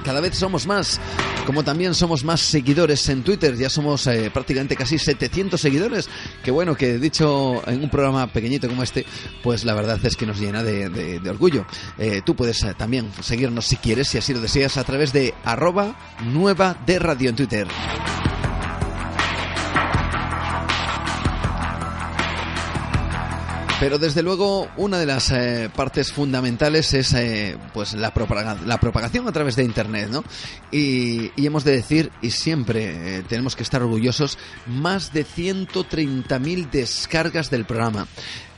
[0.04, 1.00] Cada vez somos más,
[1.46, 6.10] como también somos más seguidores en Twitter, ya somos eh, prácticamente casi 700 seguidores,
[6.42, 9.06] que bueno, que dicho en un programa pequeñito como este,
[9.42, 11.64] pues la verdad es que nos llena de, orgullo.
[11.96, 15.32] Eh, tú puedes eh, también seguirnos si quieres, si así lo deseas, a través de
[15.42, 17.66] arroba nueva de radio en Twitter.
[23.80, 28.78] Pero desde luego una de las eh, partes fundamentales es eh, pues la, propagación, la
[28.78, 30.24] propagación a través de Internet, ¿no?
[30.70, 37.50] Y, hemos de decir, y siempre eh, tenemos que estar orgullosos, más de 130.000 descargas
[37.50, 38.06] del programa.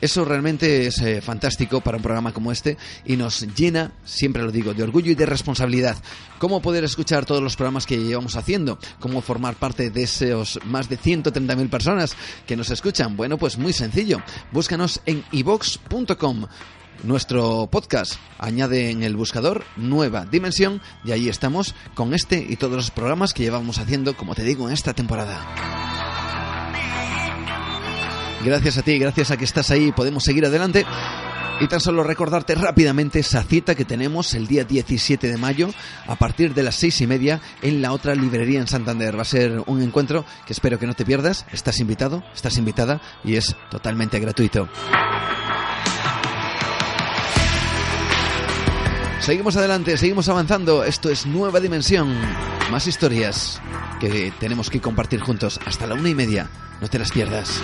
[0.00, 4.52] Eso realmente es eh, fantástico para un programa como este y nos llena, siempre lo
[4.52, 5.96] digo, de orgullo y de responsabilidad.
[6.38, 8.78] ¿Cómo poder escuchar todos los programas que llevamos haciendo?
[9.00, 12.16] ¿Cómo formar parte de esos más de 130.000 personas
[12.46, 13.16] que nos escuchan?
[13.16, 14.20] Bueno, pues muy sencillo.
[14.52, 16.46] Búscanos en ivox.com
[17.02, 18.14] nuestro podcast.
[18.38, 23.32] Añade en el buscador Nueva Dimensión y ahí estamos con este y todos los programas
[23.32, 26.25] que llevamos haciendo, como te digo, en esta temporada.
[28.44, 30.84] Gracias a ti, gracias a que estás ahí, podemos seguir adelante.
[31.58, 35.70] Y tan solo recordarte rápidamente esa cita que tenemos el día 17 de mayo
[36.06, 39.16] a partir de las seis y media en la otra librería en Santander.
[39.16, 41.46] Va a ser un encuentro que espero que no te pierdas.
[41.52, 44.68] Estás invitado, estás invitada y es totalmente gratuito.
[49.26, 50.84] Seguimos adelante, seguimos avanzando.
[50.84, 52.14] Esto es Nueva Dimensión.
[52.70, 53.60] Más historias
[53.98, 56.48] que tenemos que compartir juntos hasta la una y media.
[56.80, 57.60] No te las pierdas.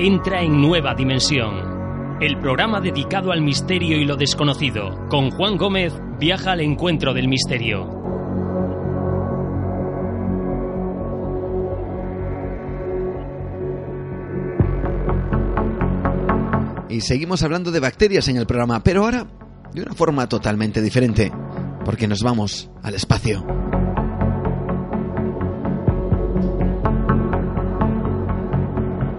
[0.00, 1.77] entra en Nueva Dimensión.
[2.20, 5.06] El programa dedicado al misterio y lo desconocido.
[5.08, 7.88] Con Juan Gómez viaja al encuentro del misterio.
[16.88, 19.28] Y seguimos hablando de bacterias en el programa, pero ahora
[19.72, 21.30] de una forma totalmente diferente,
[21.84, 23.46] porque nos vamos al espacio.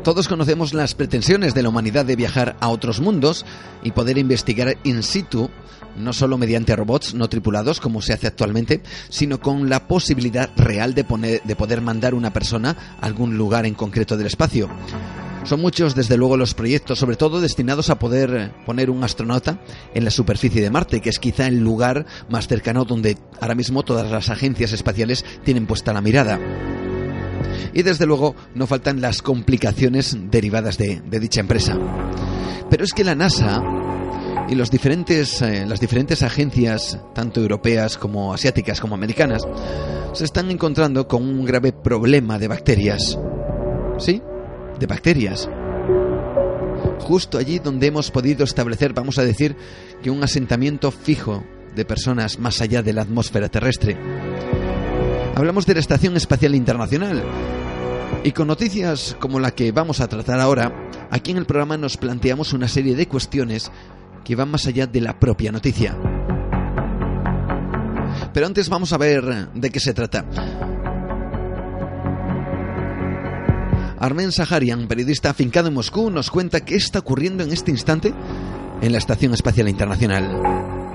[0.09, 3.45] Todos conocemos las pretensiones de la humanidad de viajar a otros mundos
[3.83, 5.51] y poder investigar in situ,
[5.99, 10.95] no solo mediante robots no tripulados como se hace actualmente, sino con la posibilidad real
[10.95, 11.03] de,
[11.43, 14.67] de poder mandar una persona a algún lugar en concreto del espacio.
[15.43, 19.61] Son muchos, desde luego, los proyectos, sobre todo destinados a poder poner un astronauta
[19.93, 23.83] en la superficie de Marte, que es quizá el lugar más cercano donde ahora mismo
[23.83, 26.39] todas las agencias espaciales tienen puesta la mirada.
[27.73, 31.77] Y desde luego no faltan las complicaciones derivadas de, dicha empresa.
[32.69, 33.63] Pero es que la NASA
[34.49, 39.43] y los diferentes, eh, las diferentes agencias, tanto europeas como asiáticas como americanas,
[40.13, 43.17] se están encontrando con un grave problema de bacterias.
[43.97, 44.21] ¿Sí?
[44.79, 45.49] De bacterias.
[46.99, 49.55] Justo allí donde hemos podido establecer, vamos a decir,
[50.01, 51.43] que un asentamiento fijo
[51.75, 53.97] de personas más allá de la atmósfera terrestre.
[55.39, 57.23] Hablamos de la Estación Espacial Internacional.
[58.25, 61.95] Y con noticias como la que vamos a tratar ahora, aquí en el programa nos
[61.95, 63.71] planteamos una serie de cuestiones
[64.25, 65.95] que van más allá de la propia noticia.
[68.33, 70.25] Pero antes vamos a ver de qué se trata.
[73.97, 78.13] Armen Saharian, periodista afincado en Moscú, nos cuenta qué está ocurriendo en este instante
[78.81, 80.88] en la Estación Espacial Internacional.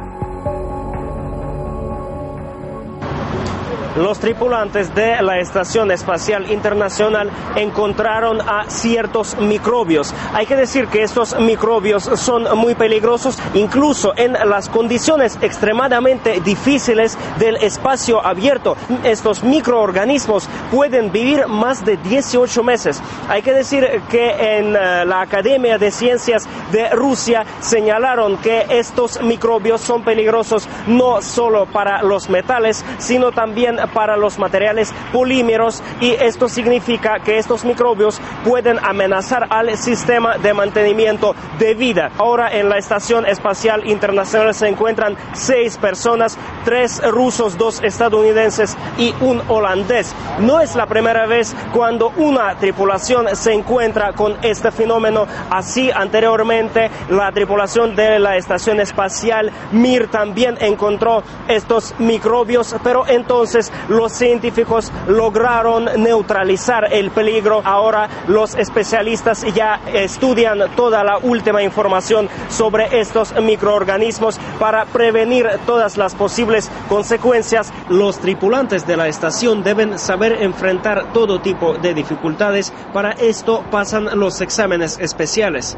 [3.96, 10.12] Los tripulantes de la Estación Espacial Internacional encontraron a ciertos microbios.
[10.32, 17.16] Hay que decir que estos microbios son muy peligrosos, incluso en las condiciones extremadamente difíciles
[17.38, 18.76] del espacio abierto.
[19.04, 23.02] Estos microorganismos pueden vivir más de 18 meses.
[23.28, 29.22] Hay que decir que en eh, la Academia de Ciencias de Rusia señalaron que estos
[29.22, 36.10] microbios son peligrosos no solo para los metales, sino también para los materiales polímeros y
[36.12, 42.10] esto significa que estos microbios pueden amenazar al sistema de mantenimiento de vida.
[42.18, 49.14] Ahora en la Estación Espacial Internacional se encuentran seis personas, tres rusos, dos estadounidenses y
[49.20, 50.14] un holandés.
[50.40, 55.26] No es la primera vez cuando una tripulación se encuentra con este fenómeno.
[55.50, 63.72] Así anteriormente la tripulación de la Estación Espacial Mir también encontró estos microbios, pero entonces
[63.88, 67.62] los científicos lograron neutralizar el peligro.
[67.64, 75.96] Ahora los especialistas ya estudian toda la última información sobre estos microorganismos para prevenir todas
[75.96, 77.72] las posibles consecuencias.
[77.88, 82.72] Los tripulantes de la estación deben saber enfrentar todo tipo de dificultades.
[82.92, 85.76] Para esto pasan los exámenes especiales.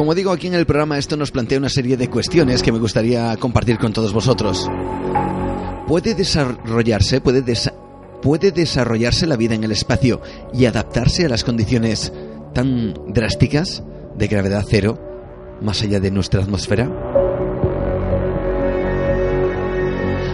[0.00, 2.78] Como digo aquí en el programa, esto nos plantea una serie de cuestiones que me
[2.78, 4.66] gustaría compartir con todos vosotros.
[5.86, 7.44] ¿Puede desarrollarse, puede
[8.22, 10.22] ¿Puede desarrollarse la vida en el espacio
[10.54, 12.14] y adaptarse a las condiciones
[12.54, 13.82] tan drásticas
[14.16, 16.90] de gravedad cero más allá de nuestra atmósfera?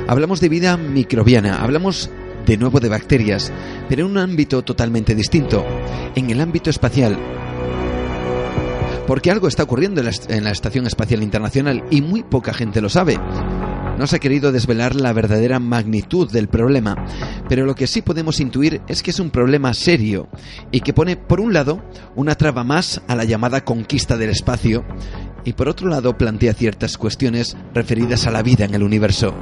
[0.07, 2.09] Hablamos de vida microbiana, hablamos
[2.47, 3.53] de nuevo de bacterias,
[3.89, 5.67] pero en un ámbito totalmente distinto,
[6.14, 7.19] en el ámbito espacial.
[9.07, 13.18] Porque algo está ocurriendo en la, Estación Espacial Internacional y muy poca gente lo sabe.
[13.98, 17.07] No se ha querido desvelar la verdadera magnitud del problema,
[17.48, 20.28] pero lo que sí podemos intuir es que es un problema serio
[20.70, 21.82] y que pone, por un lado,
[22.14, 24.84] una traba más a la llamada conquista del espacio
[25.44, 29.34] y por otro lado plantea ciertas cuestiones referidas a la vida en el universo.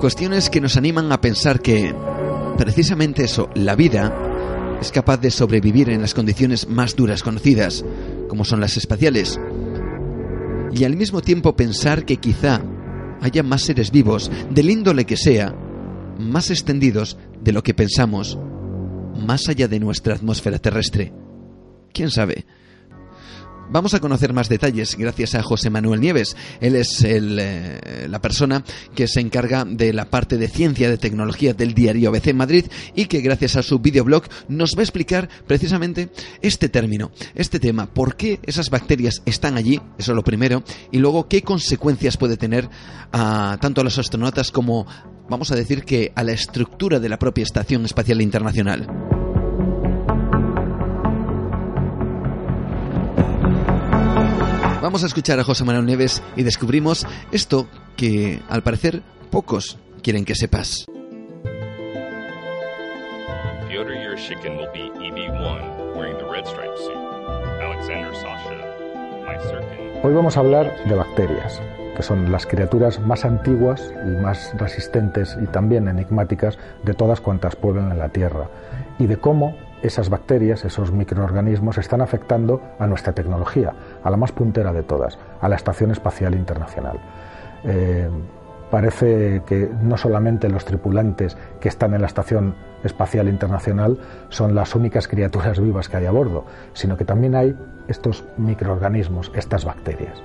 [0.00, 1.94] Cuestiones que nos animan a pensar que,
[2.58, 4.31] precisamente eso, la vida,
[4.82, 7.84] es capaz de sobrevivir en las condiciones más duras conocidas,
[8.28, 9.40] como son las espaciales.
[10.72, 12.60] Y al mismo tiempo pensar que quizá
[13.20, 15.54] haya más seres vivos, del índole que sea,
[16.18, 18.38] más extendidos de lo que pensamos,
[19.24, 21.12] más allá de nuestra atmósfera terrestre.
[21.92, 22.44] ¿Quién sabe?
[23.72, 26.36] Vamos a conocer más detalles gracias a José Manuel Nieves.
[26.60, 28.62] Él es eh, la persona
[28.94, 33.06] que se encarga de la parte de ciencia de tecnología del diario ABC Madrid y
[33.06, 36.10] que gracias a su videoblog nos va a explicar precisamente
[36.42, 40.98] este término, este tema, por qué esas bacterias están allí, eso es lo primero, y
[40.98, 42.68] luego qué consecuencias puede tener
[43.10, 44.86] tanto a los astronautas como,
[45.30, 49.21] vamos a decir que a la estructura de la propia Estación Espacial Internacional.
[54.82, 60.24] Vamos a escuchar a José Manuel Nieves y descubrimos esto que al parecer pocos quieren
[60.24, 60.86] que sepas.
[70.02, 71.62] Hoy vamos a hablar de bacterias,
[71.96, 77.54] que son las criaturas más antiguas y más resistentes y también enigmáticas de todas cuantas
[77.54, 78.50] pueblan en la Tierra,
[78.98, 83.72] y de cómo esas bacterias, esos microorganismos, están afectando a nuestra tecnología,
[84.02, 87.00] a la más puntera de todas, a la Estación Espacial Internacional.
[87.64, 88.08] Eh,
[88.70, 92.54] parece que no solamente los tripulantes que están en la Estación
[92.84, 97.56] Espacial Internacional son las únicas criaturas vivas que hay a bordo, sino que también hay
[97.88, 100.22] estos microorganismos, estas bacterias.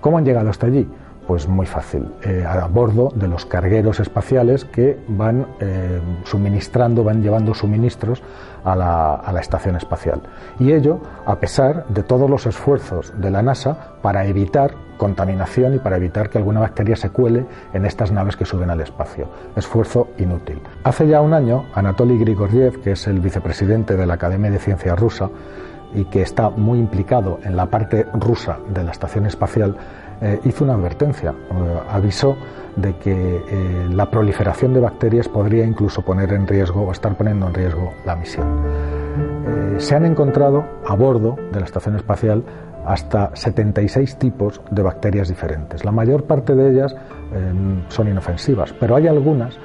[0.00, 0.88] ¿Cómo han llegado hasta allí?
[1.30, 7.22] Pues muy fácil, eh, a bordo de los cargueros espaciales que van eh, suministrando, van
[7.22, 8.20] llevando suministros
[8.64, 10.22] a la, estación espacial.
[10.58, 15.78] Y ello a pesar de todos los esfuerzos de la NASA para evitar contaminación y
[15.78, 19.28] para evitar que alguna bacteria se cuele en estas naves que suben al espacio.
[19.54, 20.60] Esfuerzo inútil.
[20.82, 24.96] Hace ya un año, Anatoly Grigoriev, que es el vicepresidente de la Academia de Ciencia
[24.96, 25.30] rusa
[25.94, 29.76] y que está muy implicado en la parte rusa de la estación espacial,
[30.22, 32.36] eh, hizo una advertencia, eh, avisó
[32.76, 37.46] de que eh, la proliferación de bacterias podría incluso poner en riesgo o estar poniendo
[37.48, 38.46] en riesgo la misión.
[39.78, 42.44] se han encontrado a bordo de la estación espacial
[42.84, 45.84] hasta 76 tipos de bacterias diferentes.
[45.84, 46.94] La mayor parte de ellas
[47.88, 49.58] son inofensivas, pero hay algunas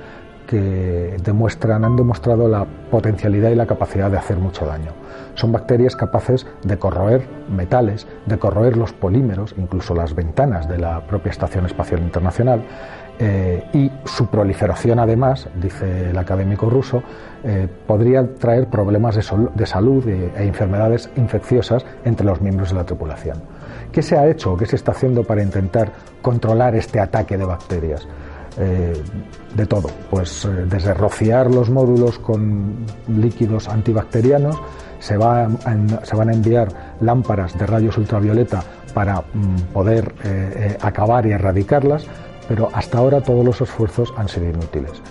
[0.48, 4.92] que demuestran, han demostrado la potencialidad y la capacidad de hacer mucho daño.
[5.34, 11.02] Son bacterias capaces de corroer metales, de corroer los polímeros, incluso las ventanas de la
[11.02, 12.64] propia Estación Espacial Internacional,
[13.18, 17.02] eh, y su proliferación, además, dice el académico ruso,
[17.46, 22.84] eh, podría traer problemas de, salud e, e, enfermedades infecciosas entre los miembros de la
[22.84, 23.42] tripulación.
[23.94, 27.46] ¿Qué se ha hecho o qué se está haciendo para intentar controlar este ataque de
[27.46, 28.06] bacterias?
[28.58, 28.94] Eh,
[29.54, 34.58] de todo, pues eh, desde rociar los módulos con líquidos antibacterianos,
[35.00, 35.50] se, va
[36.04, 42.06] se van a enviar lámparas de rayos ultravioleta para mm, poder eh, acabar y erradicarlas,
[42.48, 45.02] pero hasta ahora todos los esfuerzos han sido inútiles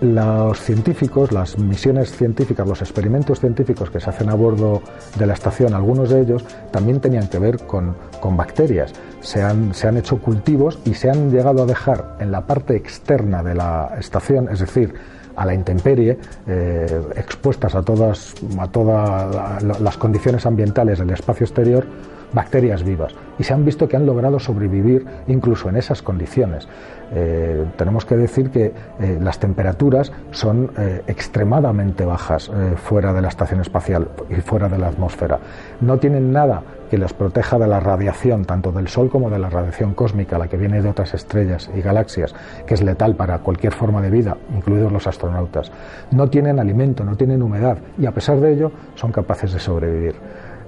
[0.00, 4.82] los científicos, las misiones científicas, los experimentos científicos que se hacen a bordo
[5.18, 7.96] de la estación, algunos de ellos también tenían que ver con,
[8.36, 8.92] bacterias.
[9.20, 13.54] Se han, hecho cultivos y se han llegado a dejar en la parte externa de
[13.54, 14.94] la estación, es decir,
[15.34, 21.86] a la intemperie, eh, expuestas a todas, a todas las condiciones ambientales del espacio exterior,
[22.32, 26.68] bacterias vivas y se han visto que han logrado sobrevivir incluso en esas condiciones.
[27.14, 33.28] Eh, tenemos que decir que eh, las temperaturas son eh, extremadamente bajas fuera de la
[33.28, 35.38] estación espacial y fuera de la atmósfera.
[35.80, 39.50] No tienen nada que les proteja de la radiación, tanto del Sol como de la
[39.50, 42.34] radiación cósmica, la que viene de otras estrellas y galaxias,
[42.66, 45.70] que es letal para cualquier forma de vida, incluidos los astronautas.
[46.10, 50.14] No tienen alimento, no tienen humedad y a pesar de ello son capaces de sobrevivir.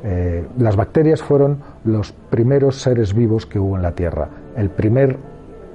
[0.02, 4.28] Eh, las bacterias fueron los primeros seres vivos que hubo en la Tierra.
[4.56, 5.18] El primer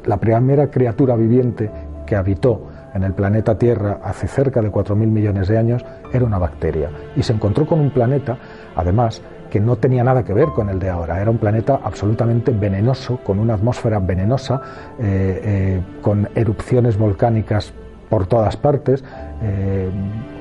[0.06, 1.70] la primera criatura viviente
[2.06, 6.38] que habitó en el planeta Tierra hace cerca de 4.000 millones de años era una
[6.38, 6.90] bacteria.
[7.16, 8.38] Y se encontró con un planeta,
[8.76, 11.22] además, que no tenía nada que ver con el de ahora.
[11.22, 14.62] Era un planeta absolutamente venenoso, con una atmósfera venenosa,
[15.00, 17.74] eh, eh, con erupciones volcánicas
[18.10, 19.04] por todas partes,
[19.42, 19.90] eh,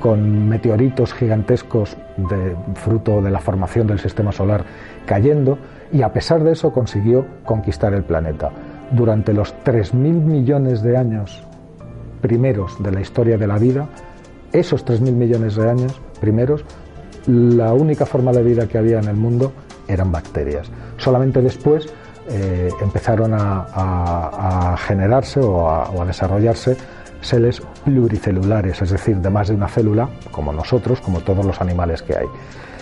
[0.00, 4.64] con meteoritos gigantescos de, fruto de la formación del sistema solar
[5.04, 5.58] cayendo,
[5.92, 8.50] y a pesar de eso consiguió conquistar el planeta.
[8.92, 11.42] Durante los 3.000 millones de años
[12.20, 13.88] primeros de la historia de la vida,
[14.52, 16.64] esos 3.000 millones de años primeros,
[17.26, 19.52] la única forma de vida que había en el mundo
[19.88, 20.70] eran bacterias.
[20.98, 21.92] Solamente después
[22.28, 26.76] eh, empezaron a, generarse o a desarrollarse
[27.24, 32.02] seres pluricelulares, es decir, de más de una célula, como nosotros, como todos los animales
[32.02, 32.26] que hay.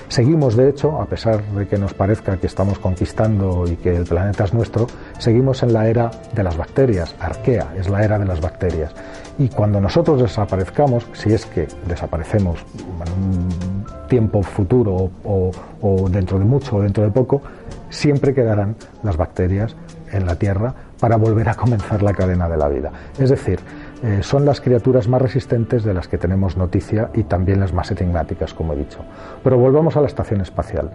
[0.08, 4.04] Seguimos, de hecho, a pesar de que nos parezca que estamos conquistando y que el
[4.04, 4.86] planeta es nuestro,
[5.18, 7.14] seguimos en la era de las bacterias.
[7.18, 8.92] Arquea es la era de las bacterias.
[9.38, 12.58] Y cuando nosotros desaparezcamos, si es que desaparecemos
[13.06, 15.50] en un tiempo futuro o,
[15.80, 17.40] o dentro de mucho o dentro de poco,
[17.88, 19.74] siempre quedarán las bacterias
[20.12, 22.92] en la Tierra para volver a comenzar la cadena de la vida.
[23.18, 23.60] Es decir,
[24.02, 27.88] eh, son las criaturas más resistentes de las que tenemos noticia y también las más
[27.92, 28.98] enigmáticas, como he dicho.
[29.44, 30.90] Pero volvamos a la estación espacial.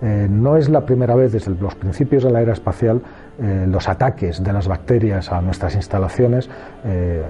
[0.00, 3.02] Eh, no es la primera vez desde los principios de la era espacial
[3.40, 6.48] eh, los ataques de las bacterias a nuestras instalaciones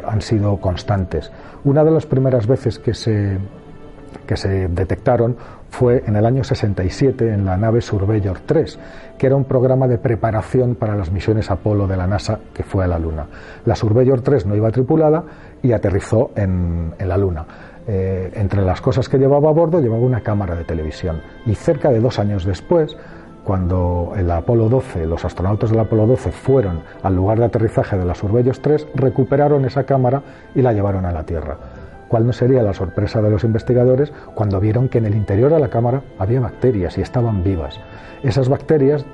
[0.06, 1.30] han sido constantes.
[1.64, 3.38] Una de las primeras veces que se,
[4.26, 5.36] que se detectaron
[5.72, 8.78] fue en el año 67 en la nave Surveyor 3,
[9.16, 12.84] que era un programa de preparación para las misiones Apolo de la NASA que fue
[12.84, 13.26] a la Luna.
[13.64, 15.24] La Surveyor 3 no iba tripulada
[15.62, 17.46] y aterrizó en, la Luna.
[17.88, 21.88] Eh, entre las cosas que llevaba a bordo llevaba una cámara de televisión y cerca
[21.88, 22.94] de dos años después
[23.42, 28.04] cuando el Apolo 12, los astronautas del Apolo 12 fueron al lugar de aterrizaje de
[28.04, 30.22] la Surveyor 3, recuperaron esa cámara
[30.54, 31.56] y la llevaron a la Tierra.
[32.12, 35.58] ¿Cuál no sería la sorpresa de los investigadores cuando vieron que en el interior de
[35.58, 37.80] la cámara había bacterias y estaban vivas?
[38.22, 39.06] Esas bacterias,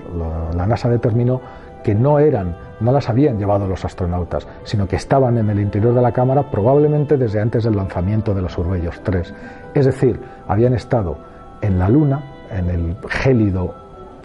[0.56, 1.40] la NASA determinó
[1.84, 5.94] que no eran, no las habían llevado los astronautas, sino que estaban en el interior
[5.94, 9.32] de la cámara probablemente desde antes del lanzamiento de los Surveyor 3.
[9.74, 10.18] Es decir,
[10.48, 11.18] habían estado
[11.60, 13.76] en la Luna, en el gélido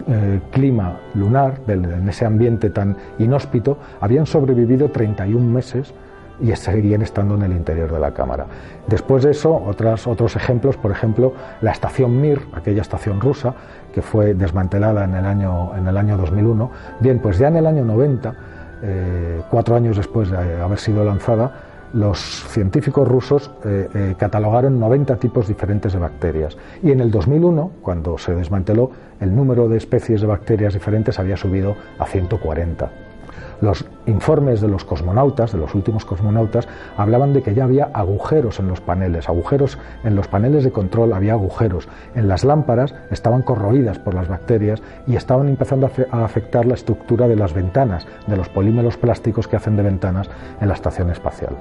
[0.08, 5.94] eh, clima lunar, en ese ambiente tan inhóspito, habían sobrevivido 31 meses
[6.40, 8.46] y seguían estando en el interior de la cámara.
[8.86, 13.54] Después de eso, otras, otros ejemplos, por ejemplo, la estación Mir, aquella estación rusa,
[13.92, 16.70] que fue desmantelada en el año, en el año 2001.
[17.00, 18.34] Bien, pues ya en el año 90,
[18.82, 21.52] eh, cuatro años después de haber sido lanzada,
[21.94, 26.56] los científicos rusos eh, eh, catalogaron 90 tipos diferentes de bacterias.
[26.82, 28.90] Y en el 2001, cuando se desmanteló,
[29.20, 33.13] el número de especies de bacterias diferentes había subido a 140.
[33.60, 38.60] Los informes de los cosmonautas, de los últimos cosmonautas, hablaban de que ya había agujeros
[38.60, 43.42] en los paneles, agujeros en los paneles de control había agujeros, en las lámparas estaban
[43.42, 48.36] corroídas por las bacterias y estaban empezando a afectar la estructura de las ventanas, de
[48.36, 50.28] los polímeros plásticos que hacen de ventanas
[50.60, 51.56] en la estación espacial.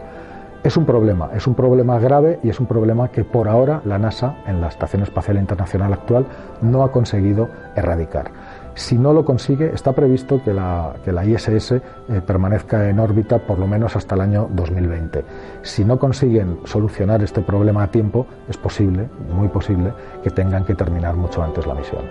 [0.63, 3.99] Es un problema, es un problema grave y es un problema que por ahora la
[3.99, 6.25] NASA, en la Estación Espacial Internacional actual,
[6.61, 8.31] no ha conseguido erradicar.
[8.75, 10.95] Si no lo consigue, está previsto que la,
[11.25, 11.81] ISS eh,
[12.25, 15.23] permanezca en órbita por lo menos hasta el año 2020.
[15.61, 19.93] Si no consiguen solucionar este problema a tiempo, es posible, muy posible,
[20.23, 22.03] que tengan que terminar mucho antes la misión.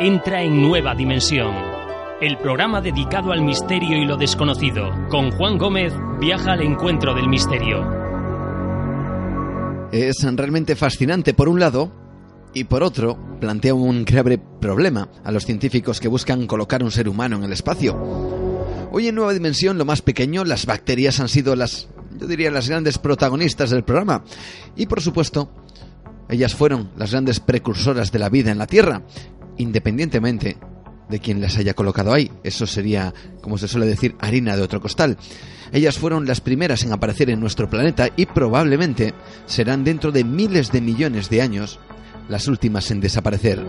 [0.00, 1.54] Entra en nueva dimensión.
[2.20, 4.90] El programa dedicado al misterio y lo desconocido.
[5.08, 8.02] Con Juan Gómez viaja al encuentro del misterio.
[9.92, 12.01] Es realmente fascinante, por un lado,
[12.54, 17.08] y por otro, plantea un grave problema a los científicos que buscan colocar un ser
[17.08, 17.96] humano en el espacio.
[18.90, 21.88] Hoy en Nueva Dimensión, lo más pequeño, las bacterias han sido las,
[22.18, 24.22] yo diría, las grandes protagonistas del programa.
[24.76, 25.50] Y por supuesto,
[26.28, 29.02] ellas fueron las grandes precursoras de la vida en la Tierra,
[29.56, 30.58] independientemente
[31.08, 32.30] de quien las haya colocado ahí.
[32.44, 35.16] Eso sería, como se suele decir, harina de otro costal.
[35.72, 39.14] Ellas fueron las primeras en aparecer en nuestro planeta y probablemente
[39.46, 41.80] serán dentro de miles de millones de años
[42.28, 43.64] las últimas en desaparecer.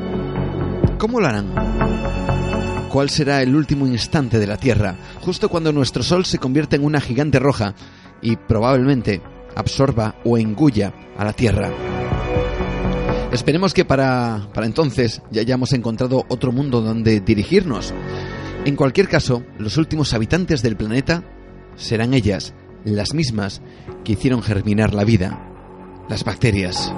[0.98, 2.90] ¿Cómo lo harán?
[2.90, 6.86] ¿Cuál será el último instante de la Tierra, justo cuando nuestro Sol se convierte en
[6.86, 7.74] una gigante roja
[8.22, 9.22] y probablemente
[9.56, 11.72] absorba o engulla a la Tierra?
[13.32, 17.92] Esperemos que para, para entonces ya hayamos encontrado otro mundo donde dirigirnos.
[18.66, 21.24] En cualquier caso, los últimos habitantes del planeta
[21.76, 22.54] serán ellas,
[22.86, 23.64] las mismas
[24.04, 25.50] que hicieron germinar la vida,
[26.10, 26.94] las bacterias.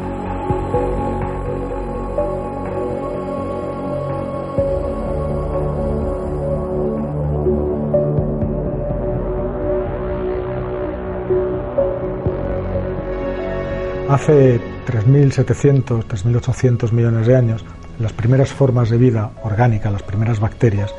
[14.16, 17.66] Hace 3.700, 3.800 millones de años,
[18.00, 20.92] las primeras formas de vida orgánica, las primeras bacterias,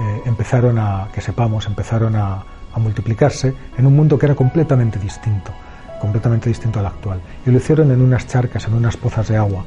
[0.00, 2.44] eh, empezaron a, que sepamos, empezaron a,
[2.76, 5.52] multiplicarse en un mundo que era completamente distinto,
[6.00, 7.20] completamente distinto al actual.
[7.46, 9.64] Y lo hicieron en unas charcas, en unas pozas de agua.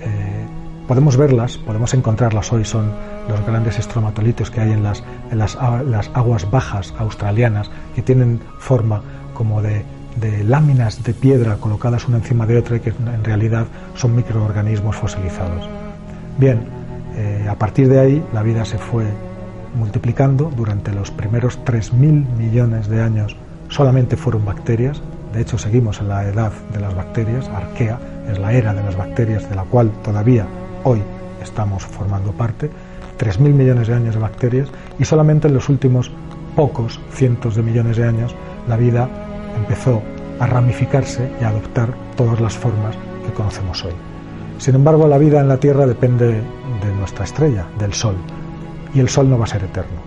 [0.00, 0.46] Eh,
[0.86, 2.92] podemos verlas, podemos encontrarlas hoy, son
[3.28, 8.40] los grandes estromatolitos que hay en las, en las, las aguas bajas australianas, que tienen
[8.60, 9.02] forma
[9.34, 9.84] como de,
[10.20, 14.96] de, láminas de piedra colocadas una encima de otra y que en realidad son microorganismos
[14.96, 15.68] fosilizados.
[16.38, 16.60] Bien,
[17.16, 19.06] eh, a partir de ahí la vida se fue
[19.76, 20.50] multiplicando.
[20.56, 23.36] Durante los primeros 3.000 millones de años
[23.68, 25.02] solamente fueron bacterias,
[25.32, 27.98] de hecho seguimos en la edad de las bacterias, arquea,
[28.30, 30.46] es la era de las bacterias de la cual todavía
[30.84, 31.02] hoy
[31.42, 32.70] estamos formando parte,
[33.18, 34.68] 3.000 millones de años de bacterias
[34.98, 36.10] y solamente en los últimos
[36.54, 38.34] pocos cientos de millones de años
[38.68, 39.08] la vida
[39.56, 40.02] empezó
[40.38, 43.94] a ramificarse y a adoptar todas las formas que conocemos hoy.
[44.58, 48.16] Sin embargo, la vida en la Tierra depende de nuestra estrella, del Sol
[48.94, 50.00] y el Sol no va a ser eterno.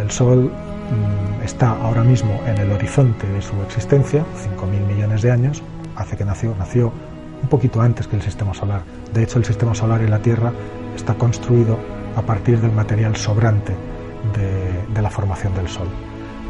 [0.00, 4.24] El Sol mm, está ahora mismo en el horizonte de su existencia,
[4.58, 5.62] 5.000 millones de años,
[5.96, 6.92] hace que nació, nació
[7.42, 8.82] un poquito antes que el sistema solar.
[9.12, 10.52] De hecho, el sistema solar y la Tierra
[10.96, 11.78] está construido
[12.16, 13.74] a partir del material sobrante
[14.36, 15.86] de, de la formación del Sol.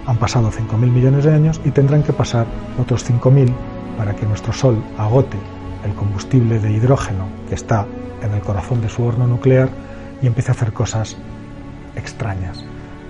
[0.07, 2.47] Han pasado 5.000 millones de años y tendrán que pasar
[2.79, 3.53] otros 5.000
[3.97, 5.39] para que nuestro Sol agote
[5.85, 7.87] el combustible de hidrógeno que está
[8.23, 9.69] en el corazón de su horno nuclear
[10.23, 11.17] y empiece a hacer cosas
[11.97, 12.65] extrañas,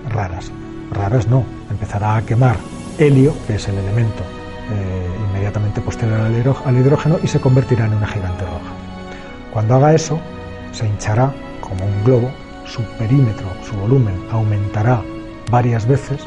[0.09, 0.51] raras.
[0.91, 2.57] Raras no, empezará a quemar
[2.97, 4.23] helio, que es el elemento
[4.71, 8.73] eh, inmediatamente posterior al hidrógeno, y se convertirá en una gigante roja.
[9.53, 10.19] Cuando haga eso,
[10.71, 12.29] se hinchará como un globo,
[12.65, 15.01] su perímetro, su volumen aumentará
[15.49, 16.25] varias veces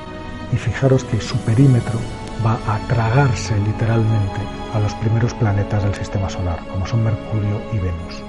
[0.52, 1.98] y fijaros que su perímetro
[2.44, 4.40] va a tragarse literalmente
[4.74, 8.22] a los primeros planetas del sistema solar, como son Mercurio y Venus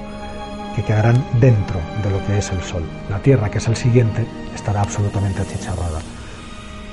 [0.76, 2.84] que quedarán dentro de lo que es el Sol.
[3.10, 4.26] La Tierra, que es el siguiente,
[4.56, 6.00] estará absolutamente achicharrada.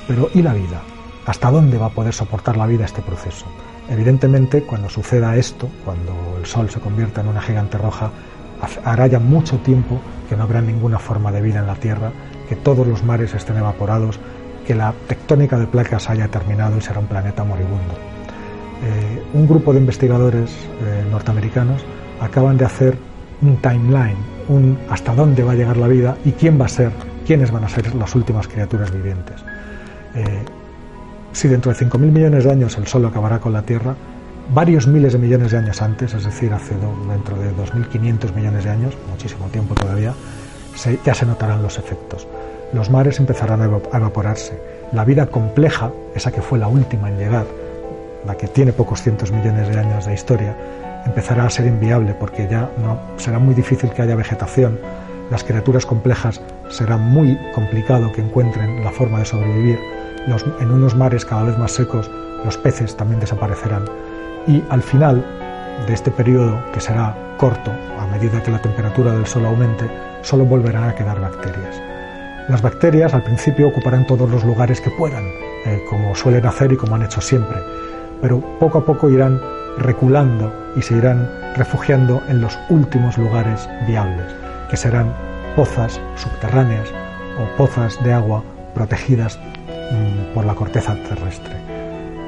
[0.07, 0.81] Pero ¿y la vida?
[1.25, 3.45] ¿Hasta dónde va a poder soportar la vida este proceso?
[3.89, 8.11] Evidentemente, cuando suceda esto, cuando el Sol se convierta en una gigante roja,
[8.83, 12.11] hará ya mucho tiempo que no habrá ninguna forma de vida en la Tierra,
[12.49, 14.19] que todos los mares estén evaporados,
[14.67, 17.93] que la tectónica de placas haya terminado y será un planeta moribundo.
[18.83, 21.81] Eh, un grupo de investigadores eh, norteamericanos
[22.19, 22.97] acaban de hacer
[23.41, 24.17] un timeline,
[24.49, 26.91] un hasta dónde va a llegar la vida y quién va a ser,
[27.25, 29.41] quiénes van a ser las últimas criaturas vivientes.
[30.15, 30.43] Eh,
[31.31, 33.95] si dentro de 5.000 millones de años el Sol acabará con la Tierra,
[34.53, 38.93] varios miles de millones de años antes, es decir, dentro de 2.500 millones de años,
[39.09, 40.13] muchísimo tiempo todavía,
[41.05, 42.27] ya se notarán los efectos.
[42.73, 44.59] Los mares empezarán a evaporarse.
[44.91, 47.45] La vida compleja, esa que fue la última en llegar,
[48.25, 50.55] la que tiene pocos cientos millones de años de historia,
[51.05, 54.79] empezará a ser inviable porque ya no será muy difícil que haya vegetación,
[55.31, 59.79] las criaturas complejas será muy complicado que encuentren la forma de sobrevivir,
[60.59, 62.11] en unos mares cada vez más secos
[62.43, 63.85] los peces también desaparecerán
[64.45, 65.23] y al final
[65.85, 69.89] de este periodo, que será corto a medida que la temperatura del Sol aumente,
[70.21, 71.81] solo volverán a quedar bacterias.
[72.47, 75.25] Las bacterias al principio ocuparán todos los lugares que puedan,
[75.65, 77.57] eh, como suelen hacer y como han hecho siempre,
[78.21, 79.41] pero poco a poco irán
[79.77, 84.33] reculando y se irán refugiando en los últimos lugares viables,
[84.69, 85.13] que serán
[85.57, 86.87] pozas subterráneas
[87.37, 88.41] o pozas de agua
[88.73, 91.53] protegidas mm, por la corteza terrestre.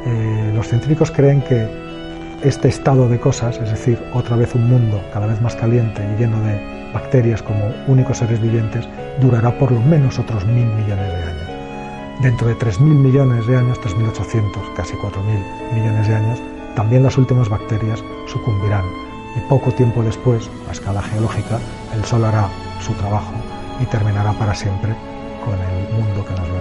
[0.05, 1.65] Eh, los científicos creen que
[2.43, 6.19] este estado de cosas, es decir, otra vez un mundo cada vez más caliente y
[6.19, 8.87] lleno de bacterias como únicos seres vivientes,
[9.21, 11.49] durará por lo menos otros mil millones de años.
[12.21, 16.41] Dentro de 3.000 millones de años, 3.800, casi 4.000 millones de años,
[16.75, 18.83] también las últimas bacterias sucumbirán
[19.37, 21.59] y poco tiempo después, a escala geológica,
[21.95, 22.49] el Sol hará
[22.81, 23.31] su trabajo
[23.79, 24.93] y terminará para siempre
[25.45, 26.58] con el mundo que nos ve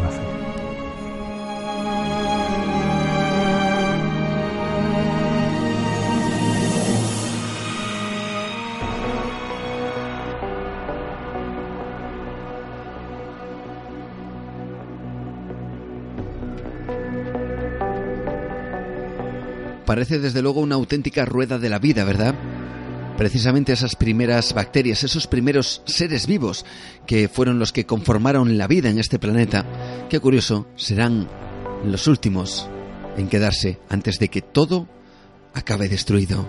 [19.89, 22.35] parece desde luego una auténtica rueda de la vida, ¿verdad?
[23.17, 26.67] Precisamente esas primeras bacterias, esos primeros seres vivos
[27.07, 29.65] que fueron los que conformaron la vida en este planeta,
[30.11, 31.27] qué curioso, serán
[31.87, 32.69] los últimos
[33.17, 34.89] en quedarse antes de que todo
[35.55, 36.47] acabe destruido.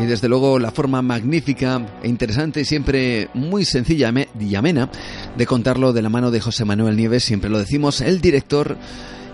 [0.00, 4.90] Y desde luego la forma magnífica e interesante y siempre muy sencilla y amena
[5.36, 8.78] de contarlo de la mano de José Manuel Nieves, siempre lo decimos, el director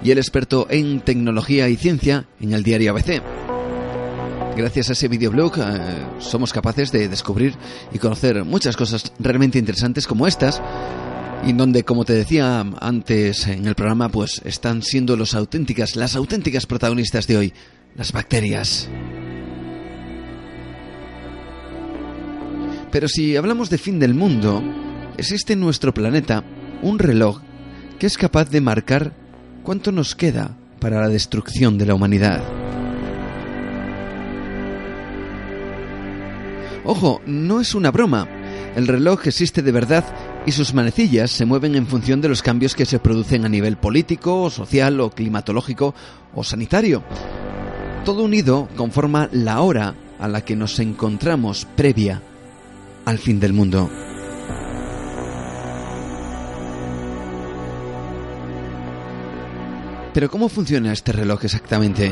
[0.03, 3.23] y el experto en tecnología y ciencia en el diario ABC.
[4.57, 5.63] Gracias a ese videoblog eh,
[6.19, 7.55] somos capaces de descubrir
[7.93, 10.63] y conocer muchas cosas realmente interesantes como estas,
[11.45, 16.17] y donde, como te decía antes en el programa, pues están siendo los auténticas, las
[16.17, 17.53] auténticas protagonistas de hoy,
[17.95, 18.89] las bacterias.
[22.97, 24.62] Pero si hablamos de fin del mundo,
[25.18, 26.43] existe en nuestro planeta
[26.81, 27.43] un reloj
[27.98, 29.12] que es capaz de marcar
[29.62, 32.43] cuánto nos queda para la destrucción de la humanidad.
[36.86, 38.27] Ojo, no es una broma.
[38.74, 40.05] El reloj existe de verdad
[40.47, 43.77] y sus manecillas se mueven en función de los cambios que se producen a nivel
[43.77, 45.94] político, social o climatológico
[46.35, 47.05] o sanitario.
[48.06, 52.23] Todo unido conforma la hora a la que nos encontramos previa
[53.07, 53.89] al fin del mundo.
[60.12, 62.11] Pero ¿cómo funciona este reloj exactamente?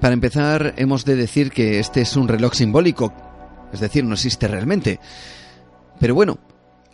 [0.00, 3.12] Para empezar, hemos de decir que este es un reloj simbólico,
[3.72, 4.98] es decir, no existe realmente.
[6.00, 6.38] Pero bueno,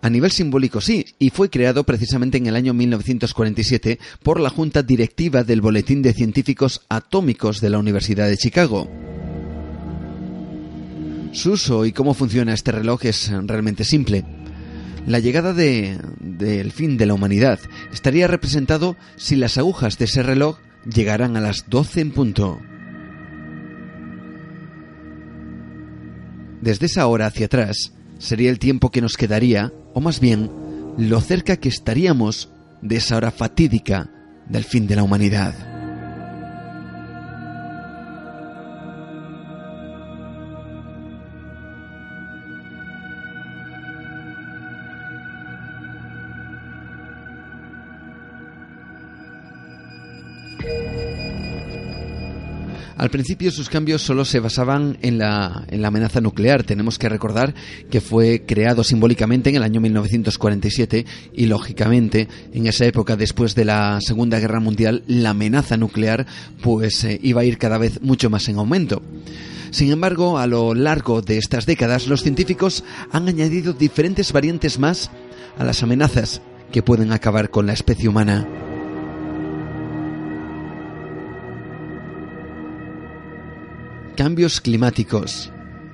[0.00, 4.82] a nivel simbólico sí, y fue creado precisamente en el año 1947 por la Junta
[4.82, 8.88] Directiva del Boletín de Científicos Atómicos de la Universidad de Chicago.
[11.32, 14.24] Su uso y cómo funciona este reloj es realmente simple.
[15.06, 17.58] La llegada del fin de la humanidad
[17.92, 22.60] estaría representado si las agujas de ese reloj llegaran a las 12 en punto.
[26.60, 30.50] Desde esa hora hacia atrás, sería el tiempo que nos quedaría, o más bien,
[30.98, 32.50] lo cerca que estaríamos
[32.82, 34.10] de esa hora fatídica
[34.48, 35.67] del fin de la humanidad.
[52.98, 56.64] Al principio sus cambios solo se basaban en la, en la amenaza nuclear.
[56.64, 57.54] Tenemos que recordar
[57.90, 63.64] que fue creado simbólicamente en el año 1947 y lógicamente en esa época después de
[63.64, 66.26] la Segunda Guerra Mundial la amenaza nuclear
[66.60, 69.00] pues eh, iba a ir cada vez mucho más en aumento.
[69.70, 75.12] Sin embargo, a lo largo de estas décadas los científicos han añadido diferentes variantes más
[75.56, 76.42] a las amenazas
[76.72, 78.67] que pueden acabar con la especie humana.
[84.18, 85.48] Cambios climáticos,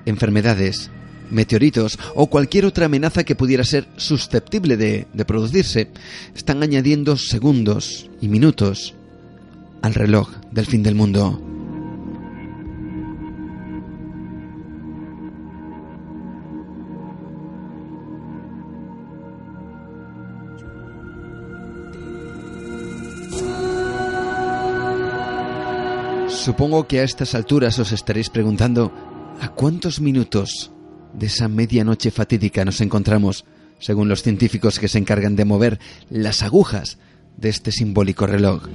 [0.06, 0.90] enfermedades,
[1.30, 5.90] meteoritos o cualquier otra amenaza que pudiera ser susceptible de, producirse,
[6.34, 8.94] están añadiendo segundos y minutos
[9.82, 11.38] al reloj del fin del mundo.
[26.44, 28.92] Supongo que a estas alturas os estaréis preguntando
[29.40, 30.70] a cuántos minutos
[31.14, 33.46] de esa medianoche fatídica nos encontramos,
[33.78, 35.80] según los científicos que se encargan de mover
[36.10, 36.98] las agujas
[37.38, 38.68] de este simbólico reloj.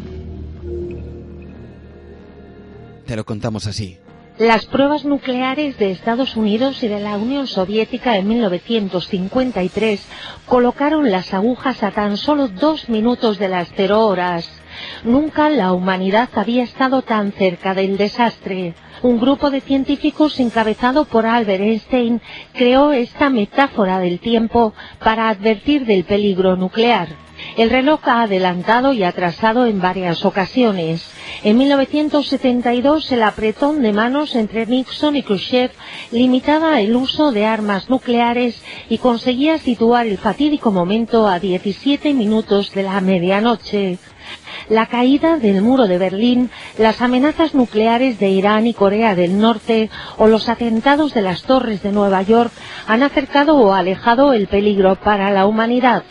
[3.05, 3.99] Te lo contamos así.
[4.39, 10.01] Las pruebas nucleares de Estados Unidos y de la Unión Soviética en 1953
[10.47, 14.49] colocaron las agujas a tan solo dos minutos de las cero horas.
[15.03, 18.73] Nunca la humanidad había estado tan cerca del desastre.
[19.01, 22.21] Un grupo de científicos encabezado por Albert Einstein
[22.53, 24.73] creó esta metáfora del tiempo
[25.03, 27.07] para advertir del peligro nuclear.
[27.55, 31.09] El reloj ha adelantado y atrasado en varias ocasiones.
[31.43, 35.71] En 1972 el apretón de manos entre Nixon y Khrushchev
[36.11, 42.73] limitaba el uso de armas nucleares y conseguía situar el fatídico momento a 17 minutos
[42.73, 43.99] de la medianoche
[44.69, 49.89] la caída del muro de Berlín, las amenazas nucleares de Irán y Corea del Norte
[50.17, 52.51] o los atentados de las torres de Nueva York
[52.87, 56.03] han acercado o alejado el peligro para la humanidad.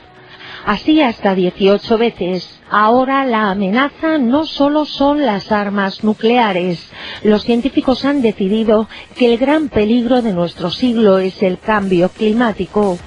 [0.67, 2.61] Así hasta 18 veces.
[2.71, 6.91] Ahora la amenaza no solo son las armas nucleares.
[7.23, 12.99] Los científicos han decidido que el gran peligro de nuestro siglo es el cambio climático.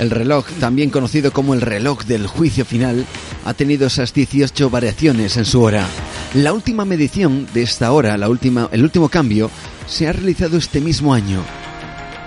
[0.00, 3.04] El reloj, también conocido como el reloj del juicio final,
[3.44, 5.86] ha tenido esas 18 variaciones en su hora.
[6.32, 9.50] La última medición de esta hora, la última, el último cambio,
[9.86, 11.42] se ha realizado este mismo año.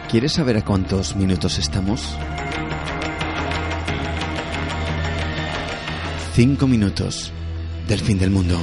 [0.08, 2.16] ¿Quieres saber a cuántos minutos estamos?
[6.36, 7.32] Cinco minutos
[7.88, 8.60] del fin del mundo.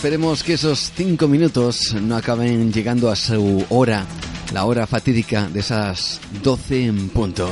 [0.00, 4.06] Esperemos que esos cinco minutos no acaben llegando a su hora,
[4.50, 7.50] la hora fatídica de esas 12 en punto.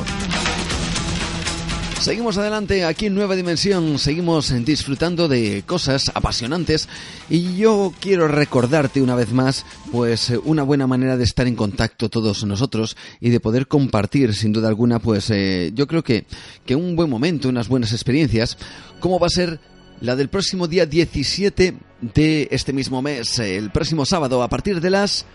[2.01, 6.89] Seguimos adelante aquí en Nueva Dimensión, seguimos disfrutando de cosas apasionantes
[7.29, 12.09] y yo quiero recordarte una vez más pues una buena manera de estar en contacto
[12.09, 16.25] todos nosotros y de poder compartir sin duda alguna pues eh, yo creo que,
[16.65, 18.57] que un buen momento, unas buenas experiencias,
[19.01, 19.61] como va a ser
[20.01, 24.91] la del próximo día 17 de este mismo mes, el próximo sábado a partir de
[24.91, 25.27] las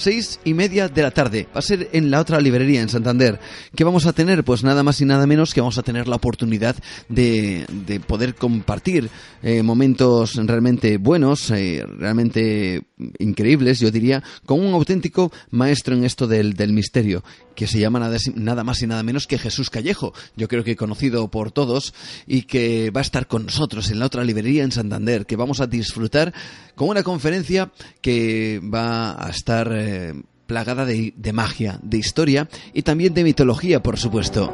[0.00, 1.46] seis y media de la tarde.
[1.54, 3.38] Va a ser en la otra librería en Santander.
[3.76, 4.44] ¿Qué vamos a tener?
[4.44, 6.74] Pues nada más y nada menos que vamos a tener la oportunidad
[7.08, 9.10] de, de poder compartir
[9.42, 12.82] eh, momentos realmente buenos, eh, realmente
[13.18, 17.22] increíbles, yo diría, con un auténtico maestro en esto del, del misterio
[17.54, 20.76] que se llama nada, nada, más y nada menos que Jesús Callejo, yo creo que
[20.76, 21.92] conocido por todos
[22.26, 25.60] y que va a estar con nosotros en la otra librería en Santander, que vamos
[25.60, 26.32] a disfrutar
[26.80, 27.70] con una conferencia
[28.00, 30.14] que va a estar eh,
[30.46, 34.50] plagada de, de magia, de historia y también de mitología, por supuesto.